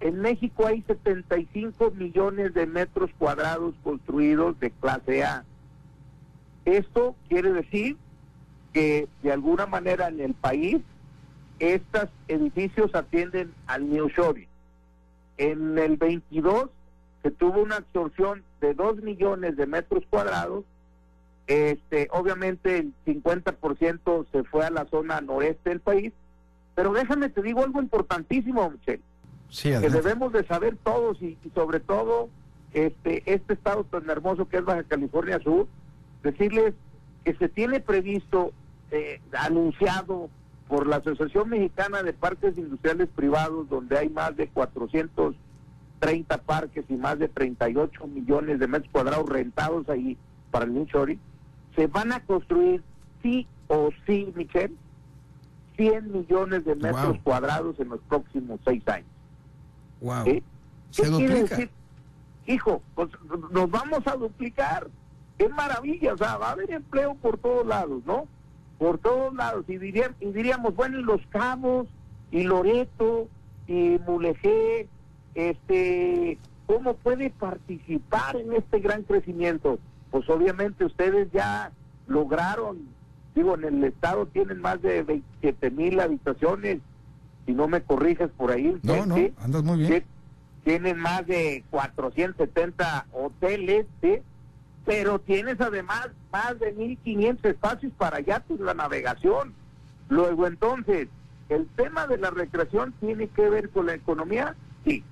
[0.00, 5.44] en México hay 75 millones de metros cuadrados construidos de clase A.
[6.64, 7.96] Esto quiere decir
[8.72, 10.82] que de alguna manera en el país
[11.58, 14.48] estos edificios atienden al New Shoring.
[15.38, 16.68] En el 22
[17.22, 20.64] se tuvo una absorción de 2 millones de metros cuadrados
[21.46, 26.12] este, obviamente el 50% se fue a la zona noreste del país,
[26.74, 29.02] pero déjame te digo algo importantísimo, Michelle,
[29.50, 32.28] que debemos de saber todos y, sobre todo
[32.72, 35.68] este este estado tan hermoso que es Baja California Sur,
[36.22, 36.74] decirles
[37.24, 38.52] que se tiene previsto
[38.90, 40.28] eh, anunciado
[40.68, 46.94] por la Asociación Mexicana de Parques Industriales Privados, donde hay más de 430 parques y
[46.94, 50.18] más de 38 millones de metros cuadrados rentados ahí
[50.50, 50.86] para el New
[51.76, 52.82] se van a construir,
[53.22, 54.74] sí, o sí, Michelle,
[55.76, 59.08] 100 millones de metros cuadrados en los próximos seis años.
[60.00, 60.24] Wow.
[60.24, 60.42] ¿Qué
[60.90, 61.34] Se duplica.
[61.34, 61.70] decir?
[62.46, 63.10] Hijo, pues
[63.50, 64.88] nos vamos a duplicar.
[65.36, 68.26] Qué maravilla, o sea, va a haber empleo por todos lados, ¿no?
[68.78, 69.64] Por todos lados.
[69.68, 71.88] Y, dirían, y diríamos, bueno, y Los Cabos,
[72.30, 73.28] y Loreto,
[73.66, 74.88] y Mulegé,
[75.34, 79.78] este, ¿cómo puede participar en este gran crecimiento?
[80.16, 81.70] Pues obviamente ustedes ya
[82.06, 82.88] lograron,
[83.34, 86.78] digo, en el estado tienen más de 27 mil habitaciones,
[87.44, 88.78] si no me corriges por ahí.
[88.82, 89.92] No, no, andas muy bien.
[89.92, 90.02] Sí,
[90.64, 94.20] Tienen más de 470 hoteles, ¿sí?
[94.86, 99.52] pero tienes además más de 1.500 espacios para ya la navegación.
[100.08, 101.08] Luego entonces,
[101.50, 104.56] ¿el tema de la recreación tiene que ver con la economía?
[104.82, 105.04] Sí,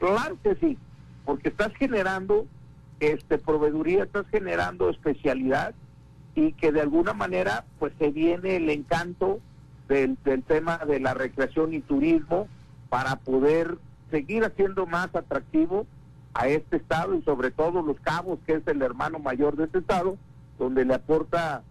[0.00, 0.76] claro que sí,
[1.24, 2.44] porque estás generando
[3.02, 5.74] este proveeduría, estás generando especialidad
[6.34, 9.40] y que de alguna manera pues se viene el encanto
[9.88, 12.48] del, del tema de la recreación y turismo
[12.88, 13.78] para poder
[14.10, 15.86] seguir haciendo más atractivo
[16.34, 19.78] a este estado y sobre todo los cabos, que es el hermano mayor de este
[19.78, 20.16] estado,
[20.58, 21.62] donde le aporta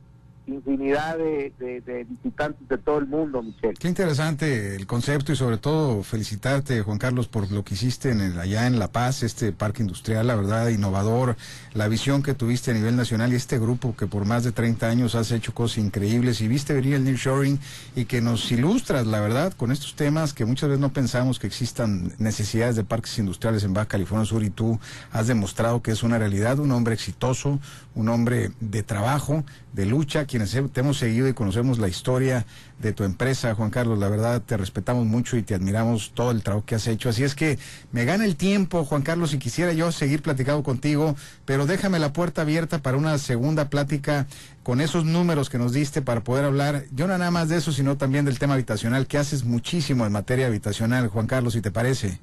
[0.55, 3.73] infinidad de, visitantes de todo el mundo, Michelle.
[3.79, 8.21] Qué interesante el concepto y sobre todo felicitarte, Juan Carlos, por lo que hiciste en
[8.21, 11.35] el- allá en La Paz, este parque industrial, la verdad, innovador,
[11.73, 14.87] la visión que tuviste a nivel nacional y este grupo que por más de 30
[14.87, 17.59] años has hecho cosas increíbles y viste venir el nearshoring
[17.95, 21.47] y que nos ilustras, la verdad, con estos temas que muchas veces no pensamos que
[21.47, 24.79] existan necesidades de parques industriales en Baja California Sur y tú
[25.11, 27.59] has demostrado que es una realidad, un hombre exitoso,
[27.95, 29.43] un hombre de trabajo,
[29.73, 32.45] de lucha, te hemos seguido y conocemos la historia
[32.79, 36.41] de tu empresa, Juan Carlos, la verdad te respetamos mucho y te admiramos todo el
[36.41, 37.09] trabajo que has hecho.
[37.09, 37.59] Así es que
[37.91, 41.15] me gana el tiempo, Juan Carlos, y quisiera yo seguir platicando contigo,
[41.45, 44.27] pero déjame la puerta abierta para una segunda plática
[44.63, 47.71] con esos números que nos diste para poder hablar, yo no nada más de eso,
[47.71, 51.71] sino también del tema habitacional, que haces muchísimo en materia habitacional, Juan Carlos, si te
[51.71, 52.19] parece.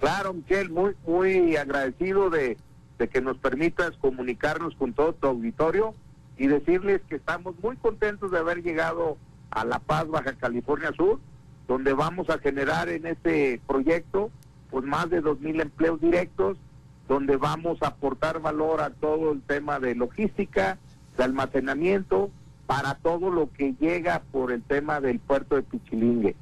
[0.00, 2.56] Claro, Michelle, muy, muy agradecido de,
[2.98, 5.94] de que nos permitas comunicarnos con todo tu auditorio
[6.36, 9.16] y decirles que estamos muy contentos de haber llegado
[9.50, 11.20] a La Paz, Baja California Sur,
[11.68, 14.30] donde vamos a generar en este proyecto
[14.70, 16.58] pues más de dos mil empleos directos,
[17.08, 20.78] donde vamos a aportar valor a todo el tema de logística,
[21.16, 22.30] de almacenamiento,
[22.66, 26.34] para todo lo que llega por el tema del puerto de Pichilingue.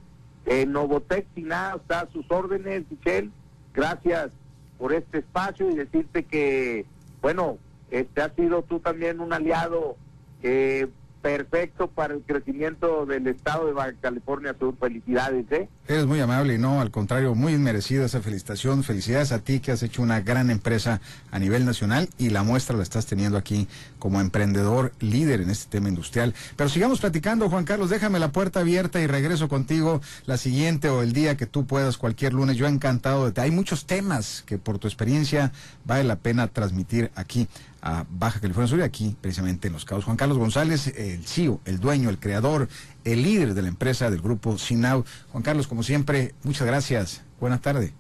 [0.47, 3.31] Eh, Novotec Siná está a sus órdenes, Michelle.
[3.75, 4.31] Gracias
[4.79, 6.87] por este espacio y decirte que,
[7.21, 7.59] bueno,
[7.93, 9.97] este ha sido tú también un aliado
[10.43, 10.89] eh,
[11.21, 14.75] perfecto para el crecimiento del estado de Baja California Sur.
[14.79, 15.69] Felicidades, ¿eh?
[15.87, 18.83] Eres muy amable y no, al contrario, muy merecida esa felicitación.
[18.83, 22.77] Felicidades a ti que has hecho una gran empresa a nivel nacional y la muestra
[22.77, 23.69] la estás teniendo aquí
[24.03, 26.35] como emprendedor líder en este tema industrial.
[26.57, 31.03] Pero sigamos platicando, Juan Carlos, déjame la puerta abierta y regreso contigo la siguiente o
[31.03, 32.57] el día que tú puedas, cualquier lunes.
[32.57, 35.53] Yo encantado de Hay muchos temas que por tu experiencia
[35.85, 37.47] vale la pena transmitir aquí
[37.81, 40.05] a Baja California Sur y aquí precisamente en Los Cabos.
[40.05, 42.69] Juan Carlos González, el CEO, el dueño, el creador,
[43.05, 45.05] el líder de la empresa del grupo Sinau.
[45.31, 47.23] Juan Carlos, como siempre, muchas gracias.
[47.39, 47.93] Buenas tardes.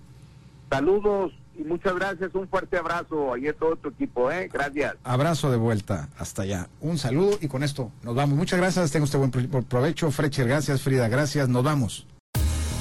[0.68, 2.34] Saludos y muchas gracias.
[2.34, 4.48] Un fuerte abrazo ahí a todo tu equipo, ¿eh?
[4.52, 4.94] Gracias.
[5.04, 6.68] Abrazo de vuelta hasta allá.
[6.80, 8.36] Un saludo y con esto nos vamos.
[8.36, 8.90] Muchas gracias.
[8.90, 10.10] Tenga usted buen pro- provecho.
[10.10, 10.82] Frecher, gracias.
[10.82, 11.48] Frida, gracias.
[11.48, 12.06] Nos vamos.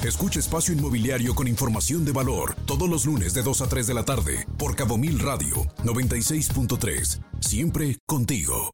[0.04, 3.94] Escucha Espacio Inmobiliario con información de valor todos los lunes de 2 a 3 de
[3.94, 5.54] la tarde por Cabo Mil Radio
[5.84, 7.20] 96.3.
[7.40, 8.70] Siempre contigo.